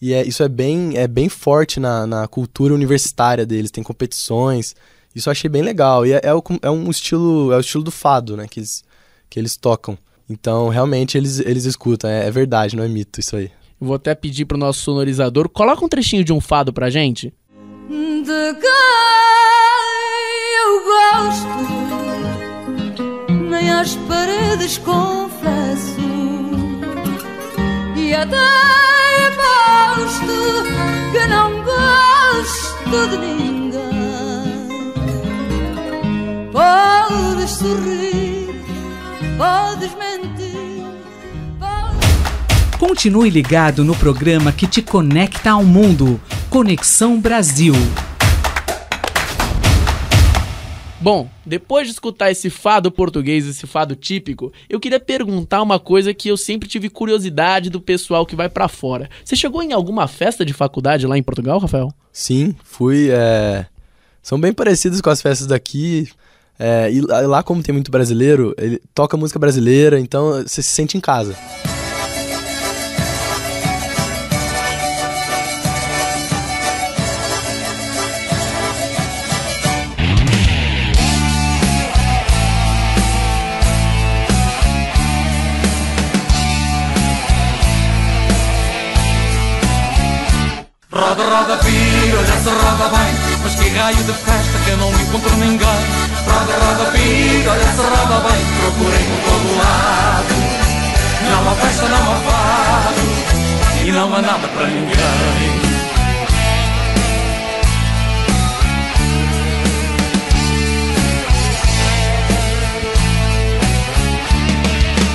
E 0.00 0.12
é, 0.12 0.26
isso 0.26 0.42
é 0.42 0.48
bem, 0.48 0.96
é 0.96 1.06
bem 1.06 1.28
forte 1.28 1.78
na, 1.78 2.06
na 2.06 2.28
cultura 2.28 2.74
universitária 2.74 3.44
deles, 3.44 3.70
tem 3.70 3.84
competições. 3.84 4.74
Isso 5.14 5.28
eu 5.28 5.32
achei 5.32 5.48
bem 5.48 5.62
legal. 5.62 6.06
E 6.06 6.12
é, 6.12 6.20
é, 6.22 6.34
o, 6.34 6.42
é 6.62 6.70
um 6.70 6.90
estilo, 6.90 7.52
é 7.52 7.56
o 7.56 7.60
estilo 7.60 7.84
do 7.84 7.90
fado, 7.90 8.36
né? 8.36 8.46
Que 8.48 8.60
eles, 8.60 8.84
que 9.28 9.38
eles 9.38 9.56
tocam. 9.56 9.98
Então, 10.28 10.68
realmente, 10.68 11.18
eles, 11.18 11.40
eles 11.40 11.64
escutam. 11.64 12.08
É, 12.08 12.26
é 12.26 12.30
verdade, 12.30 12.76
não 12.76 12.84
é 12.84 12.88
mito 12.88 13.20
isso 13.20 13.36
aí. 13.36 13.50
Vou 13.80 13.94
até 13.94 14.14
pedir 14.14 14.44
pro 14.44 14.58
nosso 14.58 14.80
sonorizador, 14.80 15.48
coloca 15.48 15.82
um 15.82 15.88
trechinho 15.88 16.22
de 16.22 16.34
um 16.34 16.40
fado 16.40 16.70
pra 16.70 16.90
gente. 16.90 17.32
De 17.88 18.54
quem 18.60 18.70
eu 20.62 20.84
gosto, 20.84 21.48
nem 23.48 23.70
às 23.70 23.96
paredes 24.06 24.76
confesso, 24.78 25.98
e 27.96 28.12
até 28.12 28.36
gosto 29.34 30.62
que 31.12 31.26
não 31.26 31.50
gosto 31.64 33.08
de 33.10 33.16
ninguém. 33.16 33.80
Podes 36.52 37.50
sorrir, 37.50 38.62
podes 39.38 39.94
mentir. 39.94 40.39
Continue 42.80 43.28
ligado 43.28 43.84
no 43.84 43.94
programa 43.94 44.50
que 44.52 44.66
te 44.66 44.80
conecta 44.80 45.50
ao 45.50 45.62
mundo. 45.62 46.18
Conexão 46.48 47.20
Brasil. 47.20 47.74
Bom, 50.98 51.28
depois 51.44 51.86
de 51.86 51.92
escutar 51.92 52.30
esse 52.30 52.48
fado 52.48 52.90
português, 52.90 53.46
esse 53.46 53.66
fado 53.66 53.94
típico, 53.94 54.50
eu 54.66 54.80
queria 54.80 54.98
perguntar 54.98 55.60
uma 55.60 55.78
coisa 55.78 56.14
que 56.14 56.30
eu 56.30 56.38
sempre 56.38 56.66
tive 56.66 56.88
curiosidade 56.88 57.68
do 57.68 57.82
pessoal 57.82 58.24
que 58.24 58.34
vai 58.34 58.48
para 58.48 58.66
fora. 58.66 59.10
Você 59.22 59.36
chegou 59.36 59.62
em 59.62 59.74
alguma 59.74 60.08
festa 60.08 60.42
de 60.42 60.54
faculdade 60.54 61.06
lá 61.06 61.18
em 61.18 61.22
Portugal, 61.22 61.58
Rafael? 61.58 61.92
Sim, 62.10 62.56
fui. 62.64 63.10
É... 63.10 63.66
São 64.22 64.40
bem 64.40 64.54
parecidos 64.54 65.02
com 65.02 65.10
as 65.10 65.20
festas 65.20 65.46
daqui. 65.46 66.08
É... 66.58 66.90
E 66.90 67.02
lá, 67.02 67.42
como 67.42 67.62
tem 67.62 67.74
muito 67.74 67.90
brasileiro, 67.90 68.54
ele 68.56 68.80
toca 68.94 69.18
música 69.18 69.38
brasileira, 69.38 70.00
então 70.00 70.42
você 70.42 70.62
se 70.62 70.70
sente 70.70 70.96
em 70.96 71.00
casa. 71.00 71.36
Raio 93.90 94.04
de 94.04 94.12
festa 94.12 94.58
que 94.64 94.70
não 94.76 94.88
encontro 94.88 95.36
ninguém 95.36 95.66
Roda, 96.24 96.52
roda, 96.64 96.90
pira, 96.92 97.50
olha 97.50 97.72
se 97.72 97.82
roda 97.82 98.28
bem 98.28 98.46
Procurei 98.60 99.04
por 99.04 99.20
todo 99.24 99.58
lado. 99.58 100.34
Não 101.28 101.50
há 101.50 101.54
festa, 101.56 101.88
não 101.88 102.12
há 102.12 102.16
fado 102.20 103.84
E 103.84 103.90
não 103.90 104.14
há 104.14 104.22
nada 104.22 104.46
para 104.46 104.66
ninguém. 104.68 104.94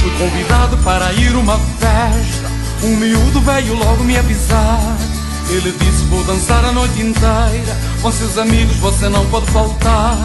Fui 0.01 0.11
convidado 0.17 0.77
para 0.79 1.13
ir 1.13 1.33
uma 1.37 1.57
festa 1.79 2.51
Um 2.83 2.97
miúdo 2.97 3.39
veio 3.39 3.73
logo 3.73 4.03
me 4.03 4.17
avisar 4.17 5.14
ele 5.49 5.71
disse 5.71 6.03
vou 6.05 6.23
dançar 6.23 6.63
a 6.65 6.71
noite 6.71 7.01
inteira. 7.01 7.77
Com 8.01 8.11
seus 8.11 8.37
amigos 8.37 8.75
você 8.77 9.09
não 9.09 9.25
pode 9.27 9.45
faltar. 9.51 10.17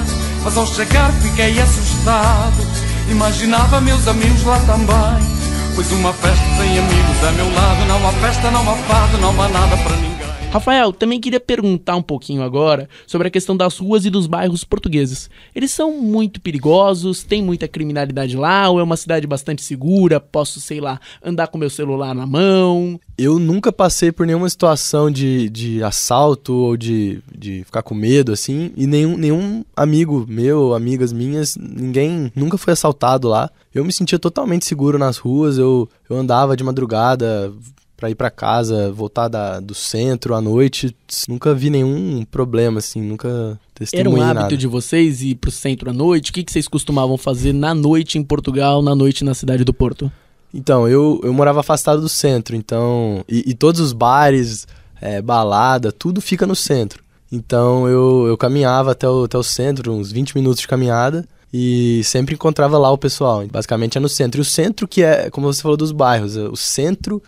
Mas 0.42 0.56
ao 0.56 0.66
chegar 0.66 1.12
fiquei 1.22 1.58
assustado. 1.60 2.66
Imaginava 3.10 3.80
meus 3.80 4.06
amigos 4.08 4.42
lá 4.44 4.58
também. 4.60 5.40
Pois 5.74 5.90
uma 5.92 6.12
festa 6.12 6.44
sem 6.58 6.78
amigos 6.78 7.24
a 7.24 7.32
meu 7.32 7.54
lado 7.54 7.86
Não 7.86 8.08
há 8.08 8.12
festa, 8.14 8.50
não 8.50 8.70
há 8.70 8.76
fado, 8.76 9.18
não 9.18 9.30
há 9.40 9.48
nada 9.48 9.76
para 9.76 9.96
ninguém 9.96 10.09
Rafael, 10.52 10.92
também 10.92 11.20
queria 11.20 11.38
perguntar 11.38 11.94
um 11.94 12.02
pouquinho 12.02 12.42
agora 12.42 12.88
sobre 13.06 13.28
a 13.28 13.30
questão 13.30 13.56
das 13.56 13.78
ruas 13.78 14.04
e 14.04 14.10
dos 14.10 14.26
bairros 14.26 14.64
portugueses. 14.64 15.30
Eles 15.54 15.70
são 15.70 15.96
muito 16.02 16.40
perigosos, 16.40 17.22
tem 17.22 17.40
muita 17.40 17.68
criminalidade 17.68 18.36
lá, 18.36 18.68
ou 18.68 18.80
é 18.80 18.82
uma 18.82 18.96
cidade 18.96 19.28
bastante 19.28 19.62
segura? 19.62 20.18
Posso, 20.18 20.60
sei 20.60 20.80
lá, 20.80 21.00
andar 21.24 21.46
com 21.46 21.56
meu 21.56 21.70
celular 21.70 22.16
na 22.16 22.26
mão? 22.26 22.98
Eu 23.16 23.38
nunca 23.38 23.70
passei 23.70 24.10
por 24.10 24.26
nenhuma 24.26 24.50
situação 24.50 25.08
de, 25.08 25.48
de 25.50 25.84
assalto 25.84 26.52
ou 26.52 26.76
de, 26.76 27.22
de 27.32 27.62
ficar 27.62 27.82
com 27.82 27.94
medo, 27.94 28.32
assim, 28.32 28.72
e 28.76 28.88
nenhum, 28.88 29.16
nenhum 29.16 29.64
amigo 29.76 30.26
meu, 30.28 30.74
amigas 30.74 31.12
minhas, 31.12 31.56
ninguém 31.56 32.32
nunca 32.34 32.58
foi 32.58 32.72
assaltado 32.72 33.28
lá. 33.28 33.48
Eu 33.72 33.84
me 33.84 33.92
sentia 33.92 34.18
totalmente 34.18 34.66
seguro 34.66 34.98
nas 34.98 35.16
ruas, 35.16 35.58
eu, 35.58 35.88
eu 36.08 36.16
andava 36.16 36.56
de 36.56 36.64
madrugada, 36.64 37.52
para 38.00 38.08
ir 38.08 38.14
para 38.14 38.30
casa, 38.30 38.90
voltar 38.90 39.28
da, 39.28 39.60
do 39.60 39.74
centro 39.74 40.34
à 40.34 40.40
noite, 40.40 40.96
nunca 41.28 41.54
vi 41.54 41.68
nenhum 41.68 42.24
problema, 42.24 42.78
assim, 42.78 43.02
nunca 43.02 43.60
testemunhei 43.74 44.00
Era 44.00 44.10
um 44.10 44.22
hábito 44.22 44.42
nada. 44.44 44.56
de 44.56 44.66
vocês 44.66 45.20
ir 45.20 45.34
pro 45.34 45.50
centro 45.50 45.90
à 45.90 45.92
noite? 45.92 46.30
O 46.30 46.34
que, 46.34 46.42
que 46.42 46.50
vocês 46.50 46.66
costumavam 46.66 47.18
fazer 47.18 47.52
na 47.52 47.74
noite 47.74 48.18
em 48.18 48.24
Portugal, 48.24 48.80
na 48.80 48.94
noite 48.94 49.22
na 49.22 49.34
cidade 49.34 49.64
do 49.64 49.74
Porto? 49.74 50.10
Então, 50.52 50.88
eu, 50.88 51.20
eu 51.22 51.32
morava 51.32 51.60
afastado 51.60 52.00
do 52.00 52.08
centro, 52.08 52.56
então... 52.56 53.22
E, 53.28 53.50
e 53.50 53.54
todos 53.54 53.80
os 53.80 53.92
bares, 53.92 54.66
é, 54.98 55.20
balada, 55.20 55.92
tudo 55.92 56.22
fica 56.22 56.46
no 56.46 56.56
centro. 56.56 57.04
Então, 57.30 57.86
eu, 57.86 58.26
eu 58.26 58.36
caminhava 58.38 58.92
até 58.92 59.08
o, 59.08 59.24
até 59.24 59.36
o 59.36 59.42
centro, 59.42 59.92
uns 59.92 60.10
20 60.10 60.34
minutos 60.34 60.62
de 60.62 60.66
caminhada, 60.66 61.28
e 61.52 62.00
sempre 62.04 62.34
encontrava 62.34 62.78
lá 62.78 62.90
o 62.90 62.98
pessoal. 62.98 63.46
Basicamente 63.46 63.98
é 63.98 64.00
no 64.00 64.08
centro. 64.08 64.40
E 64.40 64.42
o 64.42 64.44
centro 64.44 64.88
que 64.88 65.02
é, 65.02 65.28
como 65.30 65.52
você 65.52 65.60
falou 65.60 65.76
dos 65.76 65.92
bairros, 65.92 66.36
o 66.36 66.56
centro 66.56 67.22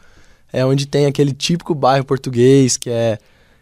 é 0.52 0.64
onde 0.64 0.86
tem 0.86 1.06
aquele 1.06 1.32
típico 1.32 1.74
bairro 1.74 2.04
português 2.04 2.76
que 2.76 2.90
é 2.90 3.18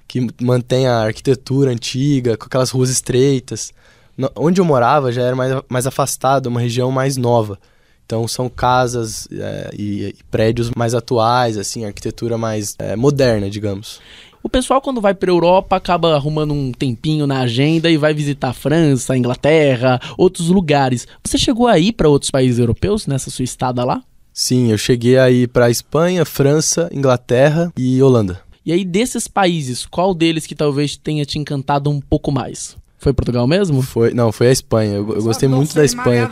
que 0.09 0.27
mantém 0.43 0.89
a 0.89 1.03
arquitetura 1.03 1.71
antiga, 1.71 2.37
com 2.37 2.47
aquelas 2.47 2.71
ruas 2.71 2.91
estreitas. 2.91 3.73
No, 4.19 4.29
onde 4.35 4.61
eu 4.61 4.65
morava 4.65 5.13
já 5.13 5.23
era 5.23 5.37
mais, 5.37 5.63
mais 5.69 5.87
afastado, 5.87 6.49
uma 6.49 6.61
região 6.61 6.91
mais 6.91 7.17
nova. 7.17 7.57
Então 8.05 8.27
são 8.27 8.49
casas 8.49 9.29
é, 9.31 9.71
e, 9.73 10.07
e, 10.07 10.17
prédios 10.29 10.73
mais 10.77 10.97
atuais, 10.97 11.57
assim, 11.57 11.85
arquitetura 11.85 12.37
mais 12.37 12.75
é, 12.77 12.97
moderna, 12.97 13.49
digamos. 13.49 14.01
O 14.43 14.49
pessoal 14.49 14.81
quando 14.81 15.01
vai 15.01 15.15
para 15.15 15.31
Europa 15.31 15.77
acaba 15.77 16.17
arrumando 16.17 16.53
um 16.53 16.73
tempinho 16.73 17.25
na 17.25 17.43
agenda 17.43 17.89
e 17.89 17.97
vai 17.97 18.13
visitar 18.13 18.49
a 18.49 18.53
França, 18.53 19.13
a 19.13 19.17
Inglaterra, 19.17 20.01
outros 20.19 20.49
lugares. 20.49 21.07
Você 21.23 21.39
chegou 21.39 21.69
aí 21.69 21.93
para 21.93 22.09
outros 22.09 22.33
países 22.33 22.59
europeus 22.59 23.07
nessa 23.07 23.31
sua 23.31 23.45
estada 23.45 23.85
lá? 23.85 24.03
Sim, 24.41 24.71
eu 24.71 24.79
cheguei 24.79 25.19
aí 25.19 25.47
para 25.47 25.69
Espanha, 25.69 26.25
França, 26.25 26.89
Inglaterra 26.95 27.71
e 27.77 28.03
Holanda. 28.03 28.41
E 28.65 28.73
aí 28.73 28.87
desses 28.87 29.29
países, 29.29 29.85
qual 29.85 30.15
deles 30.15 30.47
que 30.47 30.55
talvez 30.55 30.97
tenha 30.97 31.27
te 31.27 31.39
encantado 31.39 31.91
um 31.91 32.01
pouco 32.01 32.33
mais? 32.33 32.75
Foi 32.99 33.13
Portugal 33.13 33.47
mesmo? 33.47 33.83
Foi, 33.83 34.15
não, 34.15 34.33
foi 34.33 34.49
a 34.49 34.51
Espanha. 34.51 34.95
Eu, 34.95 35.13
eu 35.13 35.23
gostei 35.23 35.47
muito 35.47 35.75
da 35.75 35.85
Espanha. 35.85 36.27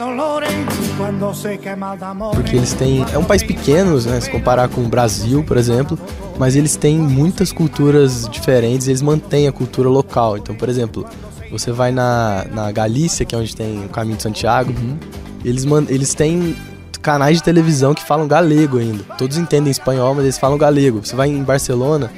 Porque 2.35 2.57
eles 2.57 2.73
têm. 2.73 3.05
É 3.12 3.19
um 3.19 3.25
país 3.25 3.43
pequeno, 3.43 4.00
né? 4.00 4.19
Se 4.23 4.31
comparar 4.31 4.71
com 4.71 4.81
o 4.81 4.88
Brasil, 4.88 5.45
por 5.45 5.59
exemplo. 5.59 5.99
Mas 6.38 6.57
eles 6.57 6.77
têm 6.77 6.97
muitas 6.97 7.53
culturas 7.53 8.27
diferentes 8.31 8.87
e 8.87 8.91
eles 8.91 9.03
mantêm 9.03 9.47
a 9.47 9.53
cultura 9.53 9.91
local. 9.91 10.38
Então, 10.38 10.55
por 10.55 10.71
exemplo, 10.71 11.07
você 11.50 11.71
vai 11.73 11.93
na, 11.93 12.47
na 12.50 12.73
Galícia, 12.73 13.27
que 13.27 13.35
é 13.35 13.38
onde 13.38 13.55
tem 13.55 13.85
o 13.85 13.91
Caminho 13.91 14.17
de 14.17 14.23
Santiago. 14.23 14.73
Uhum. 14.73 14.97
Eles, 15.45 15.67
eles 15.91 16.15
têm 16.15 16.57
canais 17.02 17.38
de 17.38 17.43
televisão 17.43 17.95
que 17.95 18.02
falam 18.02 18.28
galego 18.28 18.78
ainda. 18.78 19.05
Todos 19.17 19.37
entendem 19.37 19.71
espanhol, 19.71 20.14
mas 20.14 20.25
eles 20.25 20.38
falam 20.38 20.59
galego. 20.59 21.05
Você 21.05 21.17
vai 21.17 21.28
em 21.28 21.43
Barcelona, 21.43 22.11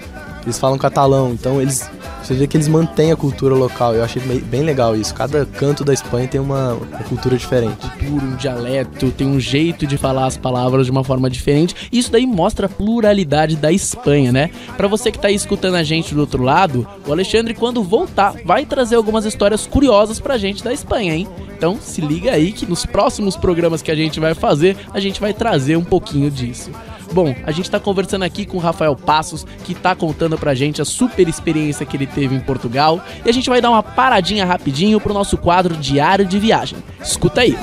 eles 0.43 0.59
falam 0.59 0.79
catalão. 0.79 1.33
Então 1.33 1.61
eles 1.61 1.89
você 2.23 2.35
vê 2.35 2.47
que 2.47 2.57
eles 2.57 2.69
mantêm 2.69 3.11
a 3.11 3.17
cultura 3.17 3.55
local. 3.55 3.95
Eu 3.95 4.05
achei 4.05 4.23
bem 4.23 4.63
legal 4.63 4.95
isso. 4.95 5.15
Cada 5.15 5.45
canto 5.45 5.85
da 5.85 5.93
Espanha 5.93 6.29
tem 6.29 6.41
uma, 6.41 6.75
uma 6.75 7.03
cultura 7.09 7.37
diferente. 7.37 7.89
Cultura, 7.89 8.25
um 8.25 8.37
dialeto, 8.37 9.11
tem 9.11 9.27
um 9.27 9.41
jeito 9.41 9.87
de 9.87 9.97
falar 9.97 10.27
as 10.27 10.37
palavras 10.37 10.87
de 10.87 10.93
uma 10.93 11.03
forma 11.03 11.31
diferente. 11.31 11.75
Isso 11.91 12.13
daí 12.13 12.27
mostra 12.27 12.67
a 12.67 12.69
pluralidade 12.69 13.57
da 13.57 13.73
Espanha, 13.73 14.31
né? 14.31 14.51
Para 14.77 14.87
você 14.87 15.11
que 15.11 15.19
tá 15.19 15.29
aí 15.29 15.35
escutando 15.35 15.75
a 15.75 15.83
gente 15.83 16.15
do 16.15 16.21
outro 16.21 16.43
lado, 16.43 16.87
o 17.07 17.13
Alexandre, 17.13 17.55
quando 17.55 17.83
voltar, 17.83 18.35
vai 18.45 18.65
trazer 18.65 18.97
algumas 18.97 19.25
histórias 19.25 19.67
curiosas 19.67 20.21
pra 20.21 20.39
gente 20.39 20.63
da 20.63 20.73
Espanha, 20.73 21.15
hein? 21.15 21.29
Então 21.57 21.79
se 21.81 22.01
liga 22.01 22.33
aí 22.33 22.53
que 22.53 22.65
nos 22.65 22.87
próximos 22.87 23.37
programas 23.37 23.83
que 23.83 23.91
a 23.91 23.97
gente 23.97 24.21
vai 24.21 24.35
fazer, 24.35 24.77
a 24.95 25.01
gente 25.01 25.21
vai 25.21 25.35
trazer 25.35 25.77
um 25.77 25.85
pouquinho 25.85 26.31
disso. 26.31 26.71
Bom, 27.12 27.35
a 27.45 27.50
gente 27.50 27.69
tá 27.69 27.81
conversando 27.81 28.23
aqui 28.23 28.47
com 28.47 28.57
o 28.57 28.61
Rafael 28.61 28.95
Passos, 28.95 29.45
que 29.64 29.75
tá 29.75 29.97
contando 29.97 30.38
pra 30.38 30.55
gente 30.55 30.81
a 30.81 30.85
super 30.85 31.29
experiência 31.29 31.85
que 31.85 31.97
ele 31.97 32.07
teve 32.07 32.37
em 32.37 32.40
Portugal, 32.40 33.00
e 33.25 33.29
a 33.29 33.33
gente 33.33 33.50
vai 33.50 33.61
dar 33.61 33.71
uma 33.71 33.83
paradinha 33.83 34.47
rapidinho 34.47 35.00
pro 35.00 35.12
nosso 35.12 35.37
quadro 35.37 35.76
Diário 35.76 36.25
de 36.25 36.38
Viagem. 36.38 36.79
Escuta 37.02 37.40
aí. 37.40 37.57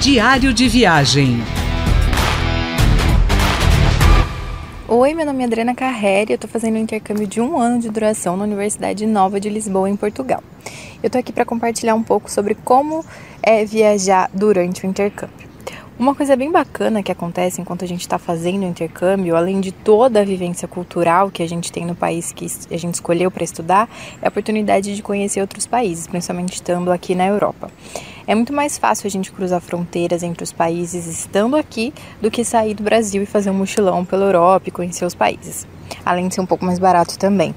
Diário 0.00 0.52
de 0.52 0.68
Viagem. 0.68 1.40
Oi, 4.88 5.14
meu 5.14 5.24
nome 5.24 5.42
é 5.42 5.46
Adriana 5.46 5.72
Carreri, 5.72 6.32
eu 6.32 6.34
estou 6.34 6.50
fazendo 6.50 6.74
um 6.74 6.78
intercâmbio 6.78 7.24
de 7.24 7.40
um 7.40 7.56
ano 7.60 7.78
de 7.78 7.88
duração 7.88 8.36
na 8.36 8.42
Universidade 8.42 9.06
Nova 9.06 9.38
de 9.38 9.48
Lisboa, 9.48 9.88
em 9.88 9.94
Portugal. 9.94 10.42
Eu 11.02 11.06
estou 11.06 11.18
aqui 11.18 11.32
para 11.32 11.46
compartilhar 11.46 11.94
um 11.94 12.02
pouco 12.02 12.30
sobre 12.30 12.54
como 12.54 13.02
é 13.42 13.64
viajar 13.64 14.30
durante 14.34 14.84
o 14.84 14.86
intercâmbio. 14.86 15.48
Uma 15.98 16.14
coisa 16.14 16.34
bem 16.36 16.50
bacana 16.50 17.02
que 17.02 17.12
acontece 17.12 17.60
enquanto 17.60 17.84
a 17.84 17.88
gente 17.88 18.02
está 18.02 18.18
fazendo 18.18 18.62
o 18.62 18.66
intercâmbio, 18.66 19.36
além 19.36 19.60
de 19.60 19.72
toda 19.72 20.20
a 20.20 20.24
vivência 20.24 20.66
cultural 20.66 21.30
que 21.30 21.42
a 21.42 21.48
gente 21.48 21.72
tem 21.72 21.84
no 21.84 21.94
país 21.94 22.32
que 22.32 22.46
a 22.70 22.76
gente 22.76 22.94
escolheu 22.94 23.30
para 23.30 23.44
estudar, 23.44 23.88
é 24.20 24.26
a 24.26 24.28
oportunidade 24.28 24.94
de 24.94 25.02
conhecer 25.02 25.40
outros 25.40 25.66
países, 25.66 26.06
principalmente 26.06 26.54
estando 26.54 26.90
aqui 26.90 27.14
na 27.14 27.26
Europa. 27.26 27.70
É 28.26 28.34
muito 28.34 28.52
mais 28.52 28.78
fácil 28.78 29.06
a 29.06 29.10
gente 29.10 29.32
cruzar 29.32 29.60
fronteiras 29.60 30.22
entre 30.22 30.44
os 30.44 30.52
países 30.52 31.06
estando 31.06 31.56
aqui 31.56 31.92
do 32.20 32.30
que 32.30 32.44
sair 32.44 32.74
do 32.74 32.82
Brasil 32.82 33.22
e 33.22 33.26
fazer 33.26 33.50
um 33.50 33.54
mochilão 33.54 34.04
pela 34.04 34.24
Europa 34.24 34.68
e 34.68 34.70
conhecer 34.70 35.04
os 35.04 35.14
países, 35.14 35.66
além 36.04 36.28
de 36.28 36.34
ser 36.34 36.40
um 36.40 36.46
pouco 36.46 36.64
mais 36.64 36.78
barato 36.78 37.18
também. 37.18 37.54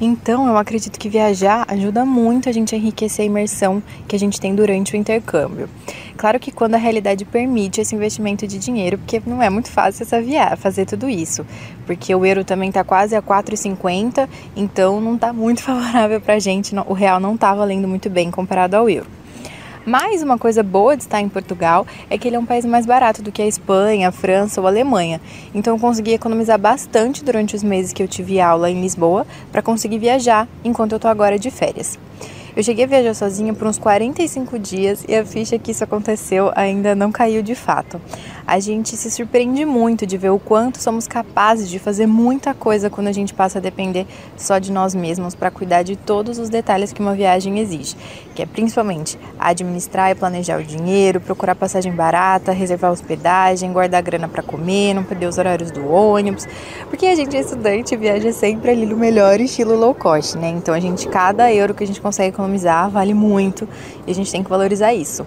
Então, 0.00 0.46
eu 0.46 0.56
acredito 0.56 0.98
que 0.98 1.08
viajar 1.08 1.64
ajuda 1.68 2.04
muito 2.04 2.48
a 2.48 2.52
gente 2.52 2.74
a 2.74 2.78
enriquecer 2.78 3.22
a 3.22 3.26
imersão 3.26 3.82
que 4.08 4.16
a 4.16 4.18
gente 4.18 4.40
tem 4.40 4.54
durante 4.54 4.94
o 4.94 4.96
intercâmbio. 4.96 5.68
Claro 6.16 6.40
que 6.40 6.50
quando 6.50 6.74
a 6.74 6.78
realidade 6.78 7.24
permite 7.24 7.80
esse 7.80 7.94
investimento 7.94 8.46
de 8.46 8.58
dinheiro, 8.58 8.98
porque 8.98 9.22
não 9.26 9.42
é 9.42 9.48
muito 9.48 9.70
fácil 9.70 10.02
essa 10.02 10.20
viagem, 10.20 10.56
fazer 10.56 10.86
tudo 10.86 11.08
isso, 11.08 11.46
porque 11.86 12.14
o 12.14 12.24
euro 12.24 12.44
também 12.44 12.68
está 12.68 12.82
quase 12.82 13.14
a 13.14 13.22
4,50, 13.22 14.28
então 14.56 15.00
não 15.00 15.14
está 15.14 15.32
muito 15.32 15.62
favorável 15.64 16.20
para 16.20 16.34
a 16.34 16.38
gente, 16.38 16.74
o 16.86 16.92
real 16.92 17.20
não 17.20 17.34
está 17.34 17.54
valendo 17.54 17.88
muito 17.88 18.10
bem 18.10 18.30
comparado 18.30 18.76
ao 18.76 18.88
euro. 18.88 19.23
Mas 19.86 20.22
uma 20.22 20.38
coisa 20.38 20.62
boa 20.62 20.96
de 20.96 21.02
estar 21.02 21.20
em 21.20 21.28
Portugal 21.28 21.86
é 22.08 22.16
que 22.16 22.26
ele 22.26 22.36
é 22.36 22.38
um 22.38 22.46
país 22.46 22.64
mais 22.64 22.86
barato 22.86 23.20
do 23.20 23.30
que 23.30 23.42
a 23.42 23.46
Espanha, 23.46 24.08
a 24.08 24.12
França 24.12 24.58
ou 24.58 24.66
a 24.66 24.70
Alemanha. 24.70 25.20
Então 25.54 25.74
eu 25.74 25.80
consegui 25.80 26.14
economizar 26.14 26.58
bastante 26.58 27.22
durante 27.22 27.54
os 27.54 27.62
meses 27.62 27.92
que 27.92 28.02
eu 28.02 28.08
tive 28.08 28.40
aula 28.40 28.70
em 28.70 28.80
Lisboa 28.80 29.26
para 29.52 29.60
conseguir 29.60 29.98
viajar 29.98 30.48
enquanto 30.64 30.92
eu 30.92 30.96
estou 30.96 31.10
agora 31.10 31.38
de 31.38 31.50
férias. 31.50 31.98
Eu 32.56 32.62
cheguei 32.62 32.84
a 32.84 32.88
viajar 32.88 33.14
sozinha 33.14 33.52
por 33.52 33.66
uns 33.66 33.78
45 33.78 34.58
dias 34.60 35.04
e 35.08 35.16
a 35.16 35.24
ficha 35.24 35.58
que 35.58 35.72
isso 35.72 35.82
aconteceu 35.82 36.52
ainda 36.54 36.94
não 36.94 37.10
caiu 37.10 37.42
de 37.42 37.54
fato. 37.54 38.00
A 38.46 38.60
gente 38.60 38.94
se 38.94 39.10
surpreende 39.10 39.64
muito 39.64 40.06
de 40.06 40.18
ver 40.18 40.28
o 40.28 40.38
quanto 40.38 40.78
somos 40.78 41.08
capazes 41.08 41.66
de 41.66 41.78
fazer 41.78 42.06
muita 42.06 42.52
coisa 42.52 42.90
quando 42.90 43.06
a 43.06 43.12
gente 43.12 43.32
passa 43.32 43.58
a 43.58 43.60
depender 43.60 44.06
só 44.36 44.58
de 44.58 44.70
nós 44.70 44.94
mesmos 44.94 45.34
para 45.34 45.50
cuidar 45.50 45.82
de 45.82 45.96
todos 45.96 46.38
os 46.38 46.50
detalhes 46.50 46.92
que 46.92 47.00
uma 47.00 47.14
viagem 47.14 47.58
exige, 47.58 47.96
que 48.34 48.42
é 48.42 48.46
principalmente 48.46 49.18
administrar 49.38 50.10
e 50.10 50.14
planejar 50.14 50.60
o 50.60 50.62
dinheiro, 50.62 51.22
procurar 51.22 51.54
passagem 51.54 51.90
barata, 51.92 52.52
reservar 52.52 52.92
hospedagem, 52.92 53.72
guardar 53.72 54.02
grana 54.02 54.28
para 54.28 54.42
comer, 54.42 54.92
não 54.92 55.04
perder 55.04 55.26
os 55.26 55.38
horários 55.38 55.70
do 55.70 55.90
ônibus, 55.90 56.46
porque 56.90 57.06
a 57.06 57.14
gente 57.14 57.34
é 57.34 57.40
estudante 57.40 57.94
e 57.94 57.96
viaja 57.96 58.30
sempre 58.30 58.72
ali 58.72 58.84
no 58.84 58.96
melhor 58.96 59.40
estilo 59.40 59.74
low 59.74 59.94
cost, 59.94 60.36
né? 60.36 60.50
Então 60.50 60.74
a 60.74 60.80
gente 60.80 61.08
cada 61.08 61.50
euro 61.50 61.72
que 61.72 61.82
a 61.82 61.86
gente 61.86 62.00
consegue 62.00 62.28
economizar 62.28 62.90
vale 62.90 63.14
muito 63.14 63.66
e 64.06 64.10
a 64.10 64.14
gente 64.14 64.30
tem 64.30 64.44
que 64.44 64.50
valorizar 64.50 64.92
isso. 64.92 65.26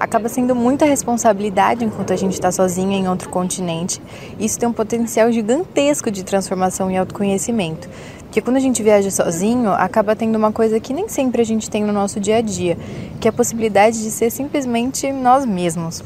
Acaba 0.00 0.28
sendo 0.28 0.54
muita 0.54 0.84
responsabilidade 0.84 1.84
enquanto 1.84 2.12
a 2.12 2.16
gente 2.16 2.34
está 2.34 2.52
sozinha 2.52 2.96
em 2.96 3.08
outro 3.08 3.28
continente. 3.28 4.00
Isso 4.38 4.56
tem 4.56 4.68
um 4.68 4.72
potencial 4.72 5.32
gigantesco 5.32 6.08
de 6.08 6.22
transformação 6.22 6.88
e 6.88 6.96
autoconhecimento. 6.96 7.88
Porque 8.20 8.40
quando 8.40 8.58
a 8.58 8.60
gente 8.60 8.80
viaja 8.82 9.10
sozinho, 9.10 9.70
acaba 9.72 10.14
tendo 10.14 10.36
uma 10.36 10.52
coisa 10.52 10.78
que 10.78 10.92
nem 10.92 11.08
sempre 11.08 11.42
a 11.42 11.44
gente 11.44 11.68
tem 11.68 11.82
no 11.82 11.92
nosso 11.92 12.20
dia 12.20 12.36
a 12.36 12.40
dia, 12.40 12.78
que 13.20 13.26
é 13.26 13.30
a 13.30 13.32
possibilidade 13.32 14.00
de 14.00 14.10
ser 14.10 14.30
simplesmente 14.30 15.10
nós 15.10 15.44
mesmos. 15.44 16.04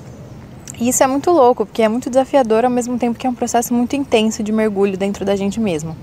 E 0.80 0.88
isso 0.88 1.02
é 1.02 1.06
muito 1.06 1.30
louco, 1.30 1.66
porque 1.66 1.82
é 1.82 1.88
muito 1.88 2.08
desafiador 2.08 2.64
ao 2.64 2.70
mesmo 2.70 2.96
tempo 2.96 3.18
que 3.18 3.26
é 3.26 3.30
um 3.30 3.34
processo 3.34 3.74
muito 3.74 3.94
intenso 3.94 4.42
de 4.42 4.52
mergulho 4.52 4.96
dentro 4.96 5.24
da 5.24 5.36
gente 5.36 5.60
mesmo. 5.60 5.94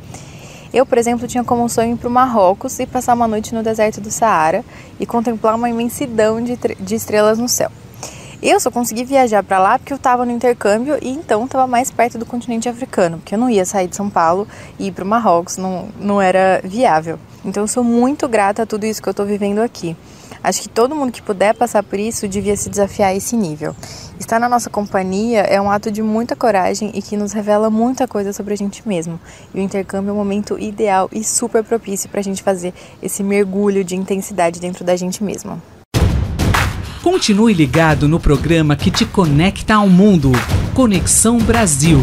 Eu, 0.71 0.85
por 0.85 0.99
exemplo, 0.99 1.27
tinha 1.27 1.43
como 1.43 1.67
sonho 1.67 1.93
ir 1.93 1.97
para 1.97 2.07
o 2.07 2.11
Marrocos 2.11 2.77
e 2.79 2.85
passar 2.85 3.15
uma 3.15 3.27
noite 3.27 3.55
no 3.55 3.63
deserto 3.63 3.99
do 3.99 4.11
Saara 4.11 4.63
e 4.99 5.05
contemplar 5.05 5.55
uma 5.55 5.69
imensidão 5.69 6.39
de, 6.43 6.55
de 6.79 6.95
estrelas 6.95 7.39
no 7.39 7.49
céu. 7.49 7.71
Eu 8.41 8.57
só 8.57 8.71
consegui 8.71 9.03
viajar 9.03 9.43
para 9.43 9.59
lá 9.59 9.77
porque 9.77 9.91
eu 9.91 9.97
estava 9.97 10.25
no 10.25 10.31
intercâmbio 10.31 10.97
e 11.01 11.09
então 11.09 11.43
estava 11.43 11.67
mais 11.67 11.91
perto 11.91 12.17
do 12.17 12.25
continente 12.25 12.69
africano, 12.69 13.17
porque 13.17 13.35
eu 13.35 13.39
não 13.39 13.49
ia 13.49 13.65
sair 13.65 13.89
de 13.89 13.97
São 13.97 14.09
Paulo 14.09 14.47
e 14.79 14.87
ir 14.87 14.91
para 14.93 15.03
o 15.03 15.07
Marrocos, 15.07 15.57
não, 15.57 15.89
não 15.99 16.21
era 16.21 16.61
viável. 16.63 17.19
Então 17.43 17.63
eu 17.63 17.67
sou 17.67 17.83
muito 17.83 18.29
grata 18.29 18.63
a 18.63 18.65
tudo 18.65 18.85
isso 18.85 19.01
que 19.01 19.09
eu 19.09 19.11
estou 19.11 19.25
vivendo 19.25 19.59
aqui. 19.59 19.93
Acho 20.41 20.61
que 20.61 20.69
todo 20.69 20.95
mundo 20.95 21.11
que 21.11 21.21
puder 21.21 21.53
passar 21.53 21.83
por 21.83 21.99
isso 21.99 22.29
devia 22.29 22.55
se 22.55 22.69
desafiar 22.69 23.09
a 23.09 23.13
esse 23.13 23.35
nível. 23.35 23.75
Estar 24.17 24.39
na 24.39 24.47
nossa 24.47 24.69
companhia 24.69 25.41
é 25.41 25.59
um 25.59 25.69
ato 25.69 25.91
de 25.91 26.01
muita 26.01 26.33
coragem 26.33 26.91
e 26.93 27.01
que 27.01 27.17
nos 27.17 27.33
revela 27.33 27.69
muita 27.69 28.07
coisa 28.07 28.31
sobre 28.31 28.53
a 28.53 28.57
gente 28.57 28.87
mesmo. 28.87 29.19
E 29.53 29.59
o 29.59 29.61
intercâmbio 29.61 30.11
é 30.11 30.13
um 30.13 30.17
momento 30.17 30.57
ideal 30.57 31.09
e 31.11 31.25
super 31.25 31.61
propício 31.61 32.09
para 32.09 32.21
a 32.21 32.23
gente 32.23 32.41
fazer 32.41 32.73
esse 33.03 33.21
mergulho 33.21 33.83
de 33.83 33.97
intensidade 33.97 34.61
dentro 34.61 34.85
da 34.85 34.95
gente 34.95 35.21
mesmo. 35.21 35.61
Continue 37.11 37.55
ligado 37.55 38.07
no 38.07 38.19
programa 38.19 38.75
que 38.75 38.91
te 38.91 39.03
conecta 39.03 39.73
ao 39.73 39.89
mundo. 39.89 40.31
Conexão 40.75 41.39
Brasil. 41.39 41.99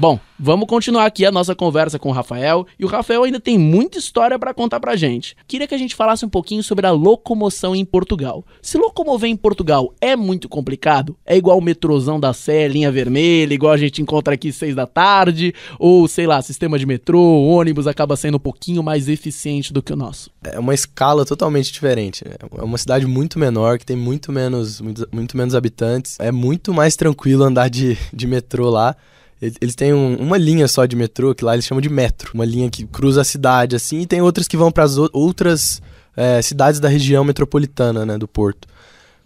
Bom, 0.00 0.20
vamos 0.38 0.68
continuar 0.68 1.06
aqui 1.06 1.26
a 1.26 1.32
nossa 1.32 1.56
conversa 1.56 1.98
com 1.98 2.10
o 2.10 2.12
Rafael, 2.12 2.64
e 2.78 2.84
o 2.84 2.88
Rafael 2.88 3.24
ainda 3.24 3.40
tem 3.40 3.58
muita 3.58 3.98
história 3.98 4.38
para 4.38 4.54
contar 4.54 4.78
pra 4.78 4.94
gente. 4.94 5.34
Queria 5.48 5.66
que 5.66 5.74
a 5.74 5.78
gente 5.78 5.96
falasse 5.96 6.24
um 6.24 6.28
pouquinho 6.28 6.62
sobre 6.62 6.86
a 6.86 6.92
locomoção 6.92 7.74
em 7.74 7.84
Portugal. 7.84 8.44
Se 8.62 8.78
locomover 8.78 9.28
em 9.28 9.34
Portugal 9.34 9.92
é 10.00 10.14
muito 10.14 10.48
complicado, 10.48 11.16
é 11.26 11.36
igual 11.36 11.58
o 11.58 11.60
metrôzão 11.60 12.20
da 12.20 12.32
Sé, 12.32 12.68
linha 12.68 12.92
vermelha, 12.92 13.52
igual 13.52 13.72
a 13.72 13.76
gente 13.76 14.00
encontra 14.00 14.34
aqui 14.34 14.52
seis 14.52 14.72
da 14.72 14.86
tarde, 14.86 15.52
ou 15.80 16.06
sei 16.06 16.28
lá, 16.28 16.40
sistema 16.42 16.78
de 16.78 16.86
metrô, 16.86 17.20
ônibus 17.20 17.88
acaba 17.88 18.14
sendo 18.14 18.36
um 18.36 18.40
pouquinho 18.40 18.84
mais 18.84 19.08
eficiente 19.08 19.72
do 19.72 19.82
que 19.82 19.92
o 19.92 19.96
nosso. 19.96 20.30
É 20.44 20.60
uma 20.60 20.74
escala 20.74 21.24
totalmente 21.24 21.72
diferente. 21.72 22.22
É 22.24 22.62
uma 22.62 22.78
cidade 22.78 23.04
muito 23.04 23.36
menor, 23.36 23.80
que 23.80 23.84
tem 23.84 23.96
muito 23.96 24.30
menos, 24.30 24.80
muito, 24.80 25.08
muito 25.10 25.36
menos 25.36 25.56
habitantes. 25.56 26.20
É 26.20 26.30
muito 26.30 26.72
mais 26.72 26.94
tranquilo 26.94 27.42
andar 27.42 27.68
de, 27.68 27.98
de 28.14 28.28
metrô 28.28 28.70
lá. 28.70 28.94
Eles 29.40 29.74
têm 29.74 29.92
um, 29.92 30.16
uma 30.16 30.36
linha 30.36 30.66
só 30.66 30.84
de 30.84 30.96
metrô, 30.96 31.34
que 31.34 31.44
lá 31.44 31.54
eles 31.54 31.64
chamam 31.64 31.80
de 31.80 31.88
metro. 31.88 32.32
Uma 32.34 32.44
linha 32.44 32.68
que 32.68 32.84
cruza 32.84 33.20
a 33.20 33.24
cidade, 33.24 33.76
assim, 33.76 34.00
e 34.00 34.06
tem 34.06 34.20
outras 34.20 34.48
que 34.48 34.56
vão 34.56 34.70
para 34.70 34.84
as 34.84 34.96
outras 35.12 35.80
é, 36.16 36.42
cidades 36.42 36.80
da 36.80 36.88
região 36.88 37.22
metropolitana, 37.22 38.04
né, 38.04 38.18
do 38.18 38.26
Porto. 38.26 38.66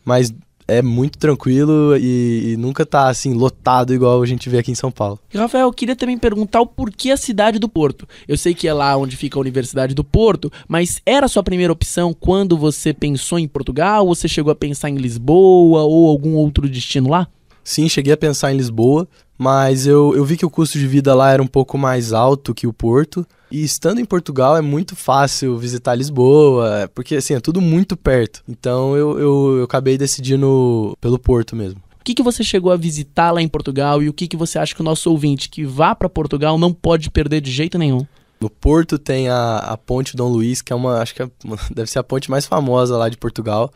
Mas 0.04 0.32
é 0.68 0.80
muito 0.80 1.18
tranquilo 1.18 1.96
e, 1.96 2.52
e, 2.52 2.56
nunca 2.56 2.86
tá 2.86 3.08
assim 3.08 3.34
lotado 3.34 3.92
igual 3.92 4.22
a 4.22 4.26
gente 4.26 4.48
vê 4.48 4.58
aqui 4.58 4.70
em 4.70 4.74
São 4.74 4.90
Paulo. 4.90 5.18
Rafael, 5.34 5.66
eu 5.66 5.72
queria 5.72 5.96
também 5.96 6.16
perguntar 6.16 6.60
o 6.60 6.66
porquê 6.66 7.10
a 7.10 7.16
cidade 7.16 7.58
do 7.58 7.68
Porto. 7.68 8.06
Eu 8.28 8.36
sei 8.36 8.54
que 8.54 8.68
é 8.68 8.72
lá 8.72 8.96
onde 8.96 9.16
fica 9.16 9.38
a 9.38 9.40
Universidade 9.40 9.94
do 9.94 10.04
Porto, 10.04 10.52
mas 10.68 11.00
era 11.04 11.26
a 11.26 11.28
sua 11.28 11.42
primeira 11.42 11.72
opção 11.72 12.14
quando 12.14 12.56
você 12.56 12.92
pensou 12.92 13.38
em 13.38 13.48
Portugal? 13.48 14.06
Ou 14.06 14.14
você 14.14 14.28
chegou 14.28 14.52
a 14.52 14.56
pensar 14.56 14.88
em 14.88 14.96
Lisboa 14.96 15.82
ou 15.82 16.08
algum 16.08 16.34
outro 16.34 16.68
destino 16.68 17.10
lá? 17.10 17.28
Sim, 17.64 17.88
cheguei 17.88 18.12
a 18.12 18.16
pensar 18.16 18.52
em 18.52 18.56
Lisboa, 18.56 19.08
mas 19.38 19.86
eu, 19.86 20.14
eu 20.16 20.24
vi 20.24 20.36
que 20.36 20.46
o 20.46 20.50
custo 20.50 20.78
de 20.78 20.86
vida 20.86 21.14
lá 21.14 21.32
era 21.32 21.42
um 21.42 21.46
pouco 21.46 21.78
mais 21.78 22.12
alto 22.12 22.54
que 22.54 22.66
o 22.66 22.72
Porto. 22.72 23.26
E 23.50 23.62
estando 23.62 24.00
em 24.00 24.04
Portugal 24.04 24.56
é 24.56 24.60
muito 24.60 24.96
fácil 24.96 25.58
visitar 25.58 25.94
Lisboa, 25.94 26.90
porque 26.94 27.16
assim, 27.16 27.34
é 27.34 27.40
tudo 27.40 27.60
muito 27.60 27.96
perto. 27.96 28.42
Então 28.48 28.96
eu, 28.96 29.18
eu, 29.18 29.56
eu 29.58 29.64
acabei 29.64 29.98
decidindo 29.98 30.96
pelo 31.00 31.18
Porto 31.18 31.54
mesmo. 31.54 31.80
O 32.00 32.04
que, 32.04 32.14
que 32.14 32.22
você 32.22 32.42
chegou 32.42 32.72
a 32.72 32.76
visitar 32.76 33.30
lá 33.30 33.40
em 33.40 33.46
Portugal 33.46 34.02
e 34.02 34.08
o 34.08 34.12
que, 34.12 34.26
que 34.26 34.36
você 34.36 34.58
acha 34.58 34.74
que 34.74 34.80
o 34.80 34.84
nosso 34.84 35.08
ouvinte 35.08 35.48
que 35.48 35.64
vá 35.64 35.94
para 35.94 36.08
Portugal 36.08 36.58
não 36.58 36.72
pode 36.72 37.10
perder 37.10 37.40
de 37.40 37.50
jeito 37.52 37.78
nenhum? 37.78 38.04
No 38.40 38.50
Porto 38.50 38.98
tem 38.98 39.28
a, 39.28 39.58
a 39.58 39.76
Ponte 39.76 40.16
Dom 40.16 40.28
Luís, 40.28 40.60
que 40.60 40.72
é 40.72 40.76
uma, 40.76 41.00
acho 41.00 41.14
que 41.14 41.22
é, 41.22 41.30
deve 41.72 41.88
ser 41.88 42.00
a 42.00 42.02
ponte 42.02 42.28
mais 42.28 42.44
famosa 42.44 42.96
lá 42.96 43.08
de 43.08 43.16
Portugal. 43.16 43.72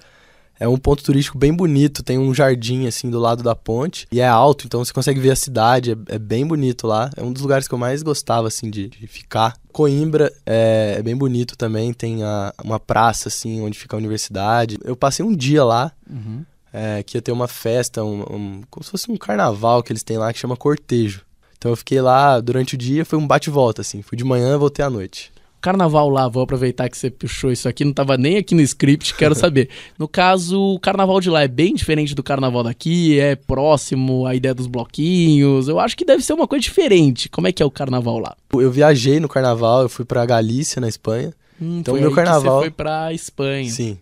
É 0.59 0.67
um 0.67 0.79
ponto 0.79 1.05
turístico 1.05 1.37
bem 1.37 1.53
bonito, 1.53 2.03
tem 2.03 2.19
um 2.19 2.33
jardim 2.33 2.87
assim 2.87 3.11
do 3.11 3.19
lado 3.19 3.43
da 3.43 3.55
ponte 3.55 4.07
e 4.11 4.21
é 4.21 4.27
alto, 4.27 4.67
então 4.67 4.85
você 4.85 4.93
consegue 4.93 5.21
ver 5.21 5.31
a 5.31 5.37
cidade, 5.37 5.93
é, 5.93 6.15
é 6.15 6.19
bem 6.19 6.47
bonito 6.47 6.87
lá. 6.87 7.11
É 7.17 7.23
um 7.23 7.33
dos 7.33 7.43
lugares 7.43 7.69
que 7.69 7.75
eu 7.75 7.79
mais 7.79 8.03
gostava 8.03 8.49
assim 8.49 8.71
de, 8.71 8.89
de 8.89 9.07
ficar. 9.07 9.57
Coimbra 9.73 10.33
é, 10.47 10.97
é, 10.99 11.03
bem 11.03 11.15
bonito 11.15 11.57
também, 11.57 11.93
tem 11.93 12.23
a, 12.23 12.55
uma 12.65 12.81
praça 12.81 13.29
assim 13.29 13.61
onde 13.61 13.79
fica 13.79 13.97
a 13.97 13.99
universidade. 13.99 14.79
Eu 14.83 14.97
passei 14.97 15.25
um 15.25 15.35
dia 15.35 15.65
lá. 15.65 15.93
Uhum. 16.09 16.45
É, 16.73 17.03
que 17.03 17.17
ia 17.17 17.23
ter 17.23 17.33
uma 17.33 17.49
festa, 17.49 18.05
um, 18.05 18.21
um, 18.21 18.63
como 18.69 18.85
se 18.85 18.91
fosse 18.91 19.11
um 19.11 19.17
carnaval 19.17 19.83
que 19.83 19.91
eles 19.91 20.03
têm 20.03 20.19
lá 20.19 20.31
que 20.31 20.39
chama 20.39 20.59
Cortejo. 20.59 21.23
Então 21.57 21.73
eu 21.73 21.77
fiquei 21.77 22.03
lá 22.03 22.39
durante 22.39 22.75
o 22.75 22.79
dia, 22.79 23.03
foi 23.03 23.19
um 23.19 23.27
bate-volta, 23.27 23.81
assim. 23.81 24.03
Fui 24.03 24.17
de 24.19 24.25
manhã, 24.25 24.59
voltei 24.59 24.85
à 24.85 24.91
noite. 24.91 25.33
Carnaval 25.67 26.09
lá, 26.09 26.29
vou 26.29 26.43
aproveitar 26.43 26.89
que 26.89 26.97
você 26.97 27.11
puxou 27.11 27.51
isso 27.51 27.69
aqui, 27.69 27.85
não 27.85 27.93
tava 27.93 28.17
nem 28.17 28.37
aqui 28.37 28.55
no 28.55 28.61
script, 28.63 29.15
quero 29.15 29.35
saber. 29.37 29.69
No 29.99 30.07
caso, 30.07 30.61
o 30.61 30.79
carnaval 30.79 31.21
de 31.21 31.29
lá 31.29 31.43
é 31.43 31.49
bem 31.49 31.75
diferente 31.75 32.15
do 32.15 32.23
carnaval 32.23 32.63
daqui, 32.63 33.19
é 33.19 33.35
próximo 33.35 34.27
à 34.27 34.35
ideia 34.35 34.55
dos 34.55 34.67
bloquinhos. 34.67 35.69
Eu 35.69 35.81
acho 35.81 35.97
que 35.97 36.05
deve 36.05 36.23
ser 36.23 36.33
uma 36.35 36.47
coisa 36.47 36.63
diferente. 36.63 37.29
Como 37.29 37.47
é 37.49 37.53
que 37.53 37.63
é 37.63 37.67
o 37.67 37.71
carnaval 37.71 38.19
lá? 38.19 38.37
Eu 38.53 38.71
viajei 38.71 39.19
no 39.21 39.29
carnaval, 39.29 39.83
eu 39.83 39.89
fui 39.89 40.05
pra 40.05 40.25
Galícia, 40.25 40.81
na 40.81 40.89
Espanha. 40.89 41.33
Hum, 41.61 41.79
Então, 41.81 41.95
foi 41.95 42.01
meu 42.01 42.13
carnaval- 42.13 42.59
você 42.59 42.61
foi 42.67 42.71
pra 42.71 43.13
Espanha. 43.13 43.71
Sim. 43.71 43.99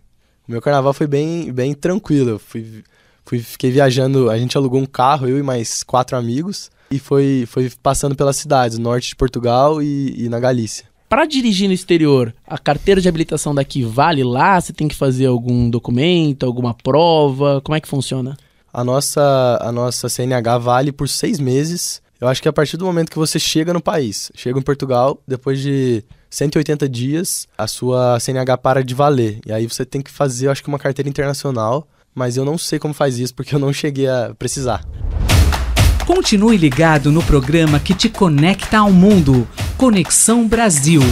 O 0.47 0.53
meu 0.53 0.61
carnaval 0.61 0.93
foi 0.93 1.07
bem, 1.07 1.51
bem 1.53 1.73
tranquilo. 1.73 2.31
Eu 2.31 2.39
fui, 2.39 2.83
fui, 3.25 3.39
fiquei 3.39 3.71
viajando, 3.71 4.29
a 4.29 4.37
gente 4.39 4.57
alugou 4.57 4.81
um 4.81 4.87
carro, 4.87 5.27
eu 5.29 5.39
e 5.39 5.43
mais 5.43 5.83
quatro 5.83 6.17
amigos, 6.17 6.71
e 6.91 6.99
foi, 6.99 7.45
foi 7.49 7.71
passando 7.83 8.15
pelas 8.15 8.37
cidades, 8.37 8.77
norte 8.79 9.09
de 9.09 9.17
Portugal 9.17 9.83
e, 9.83 10.15
e 10.25 10.29
na 10.29 10.39
Galícia. 10.39 10.85
Pra 11.15 11.27
dirigir 11.27 11.69
no 11.69 11.73
exterior, 11.73 12.35
a 12.45 12.59
carteira 12.59 13.01
de 13.01 13.09
habilitação 13.09 13.55
daqui 13.55 13.85
vale 13.85 14.25
lá? 14.25 14.61
Você 14.61 14.73
tem 14.73 14.89
que 14.89 14.97
fazer 14.97 15.27
algum 15.27 15.71
documento, 15.71 16.45
alguma 16.45 16.75
prova? 16.75 17.61
Como 17.61 17.77
é 17.77 17.81
que 17.81 17.87
funciona? 17.87 18.37
A 18.73 18.83
nossa, 18.83 19.57
a 19.63 19.71
nossa 19.71 20.09
CNH 20.09 20.59
vale 20.59 20.91
por 20.91 21.09
seis 21.09 21.39
meses. 21.39 22.03
Eu 22.21 22.27
acho 22.27 22.43
que 22.43 22.49
a 22.49 22.53
partir 22.53 22.77
do 22.77 22.85
momento 22.85 23.13
que 23.13 23.17
você 23.17 23.39
chega 23.39 23.73
no 23.73 23.81
país, 23.81 24.33
chega 24.35 24.59
em 24.59 24.63
Portugal, 24.63 25.23
depois 25.25 25.61
de 25.61 26.03
180 26.31 26.89
dias, 26.89 27.47
a 27.57 27.69
sua 27.69 28.19
CNH 28.19 28.59
para 28.59 28.83
de 28.83 28.93
valer. 28.93 29.39
E 29.47 29.53
aí 29.53 29.69
você 29.69 29.85
tem 29.85 30.03
que 30.03 30.11
fazer, 30.11 30.49
eu 30.49 30.51
acho 30.51 30.65
que 30.65 30.69
uma 30.69 30.81
carteira 30.81 31.09
internacional, 31.09 31.87
mas 32.13 32.37
eu 32.37 32.45
não 32.45 32.59
sei 32.59 32.81
como 32.81 32.93
faz 32.93 33.21
isso 33.21 33.37
porque 33.37 33.55
eu 33.55 33.61
não 33.61 33.73
cheguei 33.73 34.09
a 34.09 34.35
precisar. 34.37 34.85
Continue 36.05 36.57
ligado 36.57 37.13
no 37.13 37.23
programa 37.23 37.79
que 37.79 37.95
te 37.95 38.09
conecta 38.09 38.79
ao 38.79 38.91
mundo. 38.91 39.47
Conexão 39.77 40.47
Brasil. 40.47 41.03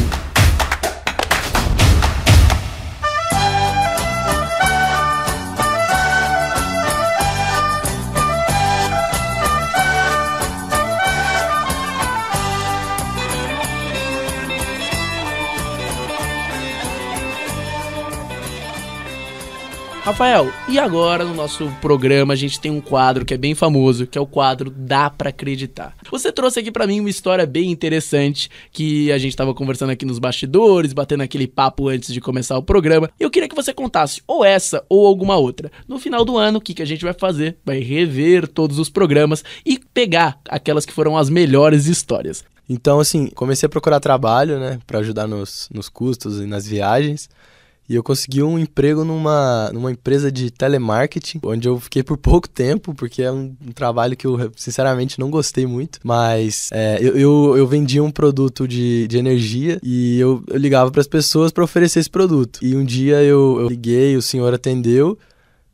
Rafael, 20.04 20.52
e 20.68 20.80
agora 20.80 21.24
no 21.24 21.32
nosso 21.32 21.70
programa 21.80 22.34
a 22.34 22.36
gente 22.36 22.58
tem 22.58 22.72
um 22.72 22.80
quadro 22.80 23.24
que 23.24 23.34
é 23.34 23.36
bem 23.36 23.54
famoso, 23.54 24.04
que 24.04 24.18
é 24.18 24.20
o 24.20 24.26
quadro 24.26 24.68
Dá 24.68 25.08
Pra 25.08 25.28
Acreditar. 25.28 25.94
Você 26.10 26.32
trouxe 26.32 26.58
aqui 26.58 26.72
pra 26.72 26.88
mim 26.88 26.98
uma 26.98 27.08
história 27.08 27.46
bem 27.46 27.70
interessante 27.70 28.50
que 28.72 29.12
a 29.12 29.18
gente 29.18 29.36
tava 29.36 29.54
conversando 29.54 29.90
aqui 29.90 30.04
nos 30.04 30.18
bastidores, 30.18 30.92
batendo 30.92 31.22
aquele 31.22 31.46
papo 31.46 31.88
antes 31.88 32.12
de 32.12 32.20
começar 32.20 32.58
o 32.58 32.64
programa. 32.64 33.08
E 33.18 33.22
eu 33.22 33.30
queria 33.30 33.48
que 33.48 33.54
você 33.54 33.72
contasse 33.72 34.20
ou 34.26 34.44
essa 34.44 34.84
ou 34.88 35.06
alguma 35.06 35.36
outra. 35.36 35.70
No 35.86 36.00
final 36.00 36.24
do 36.24 36.36
ano, 36.36 36.58
o 36.58 36.60
que, 36.60 36.74
que 36.74 36.82
a 36.82 36.86
gente 36.86 37.04
vai 37.04 37.14
fazer? 37.14 37.56
Vai 37.64 37.78
rever 37.78 38.48
todos 38.48 38.80
os 38.80 38.90
programas 38.90 39.44
e 39.64 39.78
pegar 39.94 40.36
aquelas 40.48 40.84
que 40.84 40.92
foram 40.92 41.16
as 41.16 41.30
melhores 41.30 41.86
histórias. 41.86 42.44
Então, 42.68 42.98
assim, 42.98 43.28
comecei 43.28 43.68
a 43.68 43.70
procurar 43.70 44.00
trabalho, 44.00 44.58
né, 44.58 44.80
para 44.84 44.98
ajudar 44.98 45.28
nos, 45.28 45.68
nos 45.72 45.88
custos 45.88 46.40
e 46.40 46.46
nas 46.46 46.66
viagens. 46.66 47.28
E 47.88 47.94
eu 47.94 48.02
consegui 48.02 48.42
um 48.42 48.58
emprego 48.58 49.04
numa, 49.04 49.70
numa 49.72 49.90
empresa 49.90 50.30
de 50.30 50.50
telemarketing, 50.50 51.40
onde 51.44 51.68
eu 51.68 51.78
fiquei 51.80 52.02
por 52.02 52.16
pouco 52.18 52.48
tempo, 52.48 52.94
porque 52.94 53.22
é 53.22 53.30
um, 53.30 53.54
um 53.66 53.72
trabalho 53.72 54.16
que 54.16 54.26
eu, 54.26 54.50
sinceramente, 54.56 55.18
não 55.18 55.30
gostei 55.30 55.66
muito. 55.66 55.98
Mas 56.02 56.68
é, 56.72 56.98
eu, 57.00 57.16
eu, 57.16 57.54
eu 57.56 57.66
vendia 57.66 58.02
um 58.02 58.10
produto 58.10 58.66
de, 58.66 59.06
de 59.08 59.18
energia 59.18 59.78
e 59.82 60.18
eu, 60.18 60.42
eu 60.48 60.58
ligava 60.58 60.90
para 60.90 61.00
as 61.00 61.08
pessoas 61.08 61.52
para 61.52 61.64
oferecer 61.64 62.00
esse 62.00 62.10
produto. 62.10 62.60
E 62.62 62.76
um 62.76 62.84
dia 62.84 63.22
eu, 63.22 63.58
eu 63.60 63.68
liguei, 63.68 64.16
o 64.16 64.22
senhor 64.22 64.54
atendeu, 64.54 65.18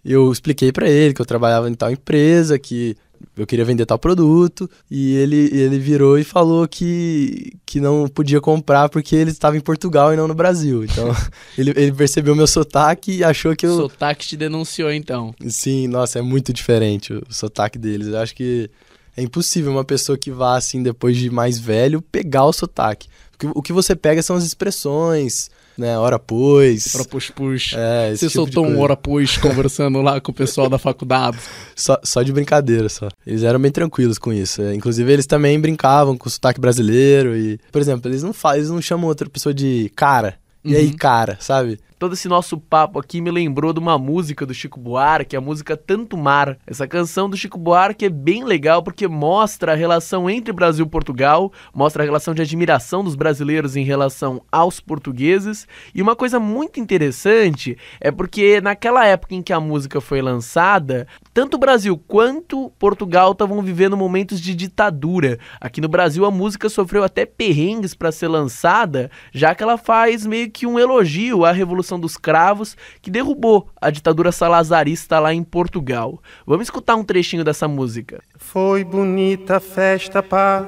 eu 0.05 0.33
expliquei 0.33 0.73
para 0.73 0.89
ele 0.89 1.13
que 1.13 1.21
eu 1.21 1.27
trabalhava 1.27 1.69
em 1.69 1.75
tal 1.75 1.91
empresa, 1.91 2.59
que 2.59 2.97
eu 3.37 3.47
queria 3.47 3.65
vender 3.65 3.87
tal 3.87 3.99
produto, 3.99 4.69
e 4.91 5.15
ele, 5.15 5.49
ele 5.53 5.79
virou 5.79 6.19
e 6.19 6.25
falou 6.25 6.67
que, 6.67 7.53
que 7.65 7.81
não 7.81 8.09
podia 8.09 8.41
comprar 8.41 8.89
porque 8.89 9.15
ele 9.15 9.31
estava 9.31 9.57
em 9.57 9.61
Portugal 9.61 10.13
e 10.13 10.17
não 10.17 10.29
no 10.29 10.35
Brasil. 10.35 10.85
Então, 10.85 11.15
ele, 11.57 11.71
ele 11.77 11.93
percebeu 11.93 12.35
meu 12.35 12.47
sotaque 12.47 13.19
e 13.19 13.25
achou 13.25 13.55
que 13.55 13.67
O 13.67 13.71
eu. 13.71 13.77
Sotaque 13.77 14.27
te 14.27 14.37
denunciou 14.37 14.93
então. 14.93 15.35
Sim, 15.49 15.89
nossa, 15.89 16.19
é 16.19 16.23
muito 16.23 16.53
diferente 16.53 17.13
o 17.13 17.23
sotaque 17.31 17.79
deles. 17.79 18.09
Eu 18.09 18.19
acho 18.19 18.35
que 18.35 18.71
é 19.17 19.23
impossível 19.23 19.73
uma 19.73 19.85
pessoa 19.85 20.17
que 20.17 20.31
vá 20.31 20.57
assim 20.57 20.83
depois 20.83 21.17
de 21.17 21.29
mais 21.29 21.59
velho 21.59 22.01
pegar 22.01 22.45
o 22.45 22.53
sotaque. 22.53 23.09
O 23.35 23.39
que, 23.39 23.47
o 23.55 23.63
que 23.63 23.73
você 23.73 23.97
pega 23.97 24.23
são 24.23 24.37
as 24.37 24.45
expressões, 24.45 25.51
né? 25.79 25.97
Hora 25.99 26.19
pois. 26.19 26.95
Ora 26.95 27.05
push 27.05 27.31
push. 27.31 27.75
É, 27.77 28.11
Você 28.11 28.27
tipo 28.27 28.33
soltou 28.33 28.67
um 28.67 28.81
hora 28.81 28.97
pois 28.97 29.37
conversando 29.37 30.03
lá 30.03 30.21
com 30.21 30.31
o 30.33 30.35
pessoal 30.35 30.69
da 30.69 30.79
faculdade. 30.79 31.39
Só, 31.75 31.97
só 32.03 32.23
de 32.23 32.33
brincadeira, 32.33 32.89
só. 32.89 33.09
Eles 33.25 33.45
eram 33.45 33.61
bem 33.61 33.71
tranquilos 33.71 34.19
com 34.19 34.33
isso. 34.33 34.61
É, 34.61 34.75
Inclusive, 34.75 35.13
eles 35.13 35.27
também 35.27 35.61
brincavam 35.61 36.19
com 36.19 36.27
o 36.27 36.31
sotaque 36.31 36.61
brasileiro 36.61 37.37
e... 37.37 37.57
Por 37.71 37.81
exemplo, 37.81 38.11
eles 38.11 38.21
não, 38.21 38.33
fa 38.33 38.57
eles 38.57 38.69
não 38.69 38.83
chamam 38.83 39.07
outra 39.07 39.31
pessoa 39.31 39.55
de 39.55 39.89
cara. 39.95 40.35
E 40.65 40.75
aí, 40.75 40.93
cara, 40.93 41.39
sabe? 41.41 41.79
Todo 41.99 42.13
esse 42.13 42.29
nosso 42.29 42.57
papo 42.57 43.01
aqui 43.01 43.21
me 43.21 43.29
lembrou 43.29 43.73
de 43.73 43.81
uma 43.81 43.99
música 43.99 44.47
do 44.47 44.55
Chico 44.55 44.79
Buarque, 44.79 45.35
a 45.35 45.41
música 45.41 45.77
Tanto 45.77 46.17
Mar. 46.17 46.57
Essa 46.65 46.87
canção 46.87 47.29
do 47.29 47.37
Chico 47.37 47.59
Buarque 47.59 48.05
é 48.05 48.09
bem 48.09 48.45
legal 48.45 48.85
porque 48.85 49.09
mostra 49.09 49.73
a 49.73 49.75
relação 49.75 50.31
entre 50.31 50.53
Brasil 50.53 50.87
e 50.87 50.89
Portugal, 50.89 51.53
mostra 51.75 52.05
a 52.05 52.07
relação 52.07 52.35
de 52.35 52.43
admiração 52.43 53.03
dos 53.03 53.17
brasileiros 53.17 53.75
em 53.75 53.83
relação 53.83 54.41
aos 54.53 54.79
portugueses. 54.79 55.67
E 55.93 56.01
uma 56.01 56.15
coisa 56.15 56.39
muito 56.39 56.79
interessante 56.79 57.77
é 58.01 58.13
porque 58.13 58.61
naquela 58.61 59.05
época 59.05 59.35
em 59.35 59.43
que 59.43 59.53
a 59.53 59.59
música 59.59 60.01
foi 60.01 60.23
lançada, 60.23 61.05
tanto 61.33 61.55
o 61.55 61.59
Brasil 61.59 61.97
quanto 62.07 62.71
Portugal 62.79 63.33
estavam 63.33 63.63
vivendo 63.63 63.97
momentos 63.97 64.41
de 64.41 64.55
ditadura. 64.55 65.39
Aqui 65.61 65.81
no 65.81 65.89
Brasil 65.89 66.25
a 66.25 66.31
música 66.31 66.69
sofreu 66.69 67.05
até 67.05 67.25
perrengues 67.25 67.95
para 67.95 68.13
ser 68.13 68.29
lançada, 68.29 69.11
já 69.33 69.55
que 69.55 69.63
ela 69.63 69.79
faz 69.79 70.27
meio 70.27 70.51
que 70.51 70.67
um 70.67 70.79
elogio 70.79 71.45
à 71.45 71.53
Revolução 71.53 71.99
dos 71.99 72.17
Cravos, 72.17 72.77
que 73.01 73.11
derrubou 73.11 73.69
a 73.81 73.91
ditadura 73.91 74.33
salazarista 74.33 75.19
lá 75.19 75.33
em 75.33 75.43
Portugal. 75.43 76.21
Vamos 76.47 76.67
escutar 76.67 76.97
um 76.97 77.05
trechinho 77.05 77.45
dessa 77.45 77.69
música. 77.69 78.23
Foi 78.37 78.85
bonita 78.85 79.57
a 79.57 79.61
festa, 79.61 80.23
pá. 80.23 80.67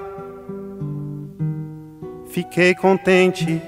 Fiquei 2.30 2.74
contente 2.74 3.60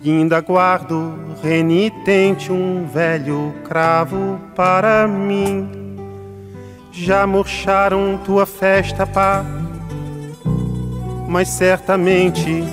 e 0.00 0.10
ainda 0.10 0.40
guardo 0.40 1.18
renitente 1.42 2.52
um 2.52 2.86
velho 2.86 3.52
cravo 3.64 4.40
para 4.54 5.08
mim. 5.08 5.85
Já 6.98 7.26
murcharam 7.26 8.18
tua 8.24 8.46
festa, 8.46 9.06
pá. 9.06 9.44
Mas 11.28 11.48
certamente 11.48 12.64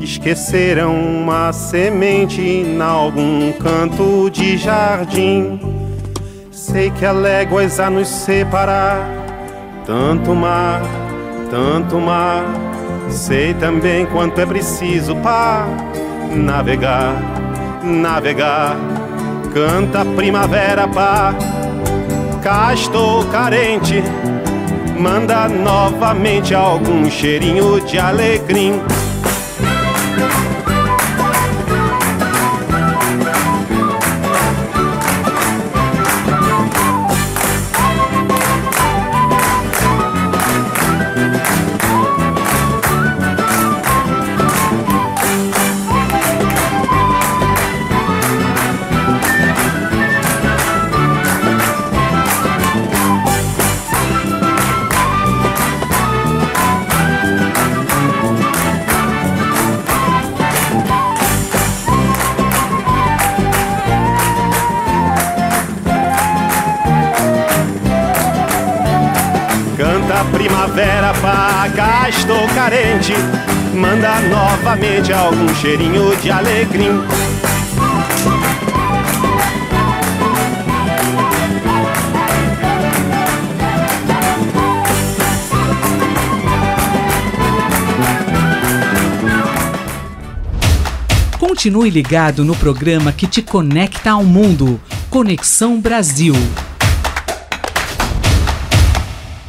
esqueceram 0.00 0.94
uma 0.94 1.52
semente 1.52 2.40
em 2.40 2.80
algum 2.80 3.52
canto 3.52 4.30
de 4.30 4.56
jardim. 4.56 5.60
Sei 6.50 6.90
que 6.90 7.04
há 7.04 7.12
léguas 7.12 7.78
a 7.78 7.90
nos 7.90 8.08
separar, 8.08 8.98
tanto 9.84 10.34
mar, 10.34 10.80
tanto 11.50 12.00
mar. 12.00 12.44
Sei 13.10 13.52
também 13.52 14.06
quanto 14.06 14.40
é 14.40 14.46
preciso 14.46 15.14
para 15.16 15.66
navegar, 16.34 17.14
navegar. 17.84 18.74
Canta 19.52 20.02
primavera, 20.02 20.88
pá. 20.88 21.34
Cá 22.46 22.72
estou 22.72 23.24
carente, 23.24 24.00
manda 24.96 25.48
novamente 25.48 26.54
algum 26.54 27.10
cheirinho 27.10 27.80
de 27.80 27.98
alegria. 27.98 28.74
Primavera, 70.76 71.14
paga, 71.22 72.08
estou 72.10 72.46
carente. 72.48 73.14
Manda 73.72 74.20
novamente 74.20 75.10
algum 75.10 75.48
cheirinho 75.54 76.14
de 76.16 76.30
alegria. 76.30 76.92
Continue 91.38 91.88
ligado 91.88 92.44
no 92.44 92.54
programa 92.54 93.12
que 93.12 93.26
te 93.26 93.40
conecta 93.40 94.10
ao 94.10 94.22
mundo. 94.22 94.78
Conexão 95.08 95.80
Brasil. 95.80 96.34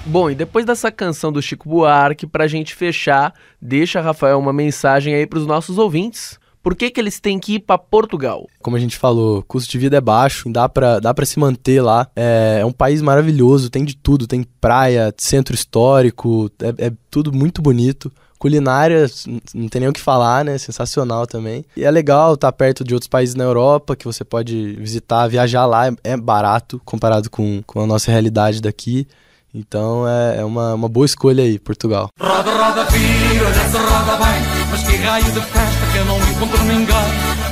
Bom, 0.09 0.29
e 0.29 0.35
depois 0.35 0.65
dessa 0.65 0.89
canção 0.89 1.33
do 1.33 1.41
Chico 1.41 1.67
Buarque, 1.67 2.25
pra 2.25 2.47
gente 2.47 2.73
fechar, 2.73 3.33
deixa, 3.61 3.99
Rafael, 3.99 4.39
uma 4.39 4.53
mensagem 4.53 5.13
aí 5.13 5.27
pros 5.27 5.45
nossos 5.45 5.77
ouvintes. 5.77 6.39
Por 6.63 6.75
que, 6.75 6.89
que 6.89 6.99
eles 6.99 7.19
têm 7.19 7.37
que 7.37 7.55
ir 7.55 7.59
para 7.59 7.77
Portugal? 7.77 8.47
Como 8.61 8.77
a 8.77 8.79
gente 8.79 8.97
falou, 8.97 9.43
custo 9.43 9.69
de 9.69 9.77
vida 9.77 9.97
é 9.97 10.01
baixo, 10.01 10.49
dá 10.49 10.69
pra, 10.69 10.99
dá 10.99 11.13
se 11.25 11.37
manter 11.37 11.81
lá. 11.81 12.07
É, 12.15 12.59
é 12.61 12.65
um 12.65 12.71
país 12.71 13.01
maravilhoso, 13.01 13.69
tem 13.69 13.83
de 13.83 13.97
tudo, 13.97 14.27
tem 14.27 14.43
praia, 14.61 15.13
centro 15.17 15.53
histórico, 15.53 16.49
é, 16.61 16.87
é 16.87 16.91
tudo 17.11 17.33
muito 17.33 17.61
bonito. 17.61 18.09
Culinária, 18.39 19.07
não 19.53 19.67
tem 19.67 19.81
nem 19.81 19.89
o 19.89 19.93
que 19.93 19.99
falar, 19.99 20.45
né? 20.45 20.57
Sensacional 20.57 21.27
também. 21.27 21.65
E 21.75 21.83
é 21.83 21.91
legal 21.91 22.35
estar 22.35 22.51
perto 22.53 22.83
de 22.83 22.93
outros 22.93 23.09
países 23.09 23.35
na 23.35 23.43
Europa 23.43 23.95
que 23.95 24.05
você 24.05 24.23
pode 24.23 24.73
visitar, 24.73 25.27
viajar 25.27 25.65
lá, 25.65 25.93
é 26.01 26.15
barato 26.15 26.81
comparado 26.85 27.29
com, 27.29 27.61
com 27.65 27.81
a 27.81 27.87
nossa 27.87 28.09
realidade 28.09 28.61
daqui. 28.61 29.05
Então 29.53 30.07
é, 30.07 30.39
é 30.39 30.45
uma, 30.45 30.73
uma 30.73 30.89
boa 30.89 31.05
escolha 31.05 31.43
aí, 31.43 31.57
Portugal. 31.57 32.09
Roda, 32.19 32.51
roda, 32.51 32.85
se 32.91 33.77
roda 33.77 34.15
bem, 34.17 34.41
mas 34.69 34.83
que 34.83 34.95
raio 34.97 35.25
de 35.25 35.41
festa 35.41 35.91
que 35.91 35.97
eu 35.97 36.05
não 36.05 36.17
encontro 36.17 36.63
ninguém. 36.63 36.95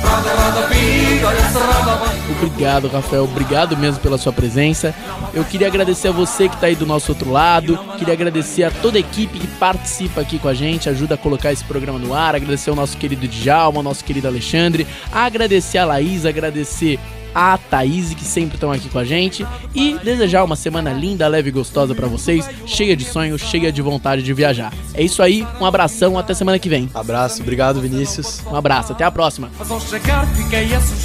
Roda, 0.02 0.30
roda, 0.30 0.60
roda. 0.60 2.16
Obrigado, 2.36 2.88
Rafael, 2.88 3.24
obrigado 3.24 3.76
mesmo 3.76 4.00
pela 4.00 4.18
sua 4.18 4.32
presença. 4.32 4.94
Eu 5.32 5.44
queria 5.44 5.66
agradecer 5.66 6.08
a 6.08 6.12
você 6.12 6.48
que 6.48 6.54
está 6.54 6.66
aí 6.66 6.74
do 6.74 6.86
nosso 6.86 7.12
outro 7.12 7.30
lado, 7.30 7.78
queria 7.98 8.14
agradecer 8.14 8.64
a 8.64 8.70
toda 8.70 8.98
a 8.98 9.00
equipe 9.00 9.38
que 9.38 9.46
participa 9.46 10.20
aqui 10.20 10.38
com 10.38 10.48
a 10.48 10.54
gente, 10.54 10.88
ajuda 10.88 11.14
a 11.14 11.18
colocar 11.18 11.52
esse 11.52 11.64
programa 11.64 11.98
no 11.98 12.14
ar, 12.14 12.34
agradecer 12.34 12.70
ao 12.70 12.76
nosso 12.76 12.96
querido 12.96 13.26
Djalma, 13.26 13.78
ao 13.78 13.82
nosso 13.82 14.04
querido 14.04 14.28
Alexandre, 14.28 14.86
agradecer 15.12 15.78
a 15.78 15.84
Laís, 15.84 16.24
agradecer 16.26 16.98
a 17.36 17.58
Thaís, 17.58 18.14
que 18.14 18.24
sempre 18.24 18.54
estão 18.54 18.72
aqui 18.72 18.88
com 18.88 18.98
a 18.98 19.04
gente. 19.04 19.46
E 19.74 19.98
desejar 20.02 20.42
uma 20.42 20.56
semana 20.56 20.90
linda, 20.90 21.28
leve 21.28 21.50
e 21.50 21.52
gostosa 21.52 21.94
para 21.94 22.06
vocês, 22.06 22.48
cheia 22.64 22.96
de 22.96 23.04
sonhos, 23.04 23.42
cheia 23.42 23.70
de 23.70 23.82
vontade 23.82 24.22
de 24.22 24.32
viajar. 24.32 24.72
É 24.94 25.02
isso 25.02 25.22
aí, 25.22 25.46
um 25.60 25.66
abração, 25.66 26.18
até 26.18 26.32
semana 26.32 26.58
que 26.58 26.70
vem. 26.70 26.88
Abraço, 26.94 27.42
obrigado 27.42 27.78
Vinícius. 27.78 28.40
Um 28.46 28.56
abraço, 28.56 28.92
até 28.92 29.04
a 29.04 29.10
próxima. 29.10 29.50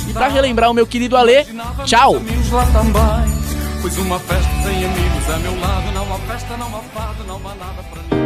E 0.07 0.13
pra 0.13 0.29
relembrar 0.29 0.71
o 0.71 0.73
meu 0.73 0.87
querido 0.87 1.17
Ale, 1.17 1.45
tchau! 1.85 2.15
Pois 3.81 3.97
uma 3.97 4.19
festa 4.19 4.51
sem 4.63 4.85
amigos 4.85 5.29
a 5.29 5.37
meu 5.39 5.59
lado, 5.59 5.91
não 5.91 6.13
há 6.13 6.19
festa, 6.19 6.55
não 6.55 6.67
há 6.67 6.79
fado, 6.93 7.23
não 7.27 7.35
há 7.37 7.55
nada 7.55 7.83
pra 7.91 8.01
mim. 8.03 8.21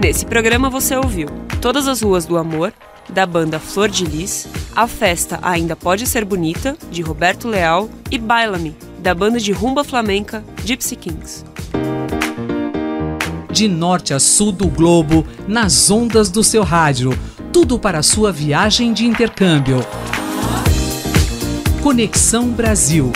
Nesse 0.00 0.24
programa 0.24 0.70
você 0.70 0.96
ouviu 0.96 1.28
Todas 1.60 1.86
as 1.86 2.00
Ruas 2.00 2.24
do 2.24 2.38
Amor, 2.38 2.72
da 3.10 3.26
banda 3.26 3.58
Flor 3.58 3.88
de 3.88 4.04
Lis, 4.04 4.46
A 4.74 4.86
Festa 4.86 5.38
Ainda 5.42 5.74
Pode 5.74 6.06
Ser 6.06 6.24
Bonita, 6.24 6.76
de 6.90 7.02
Roberto 7.02 7.48
Leal, 7.48 7.90
e 8.10 8.18
Baila-me, 8.18 8.76
da 8.98 9.14
banda 9.14 9.38
de 9.38 9.52
rumba 9.52 9.84
flamenca 9.84 10.44
Gypsy 10.64 10.96
Kings. 10.96 11.44
De 13.50 13.66
norte 13.66 14.14
a 14.14 14.20
sul 14.20 14.52
do 14.52 14.68
globo, 14.68 15.26
nas 15.46 15.90
ondas 15.90 16.30
do 16.30 16.44
seu 16.44 16.62
rádio, 16.62 17.10
tudo 17.52 17.78
para 17.78 17.98
a 17.98 18.02
sua 18.02 18.30
viagem 18.30 18.92
de 18.92 19.04
intercâmbio. 19.04 19.84
Conexão 21.82 22.48
Brasil. 22.48 23.12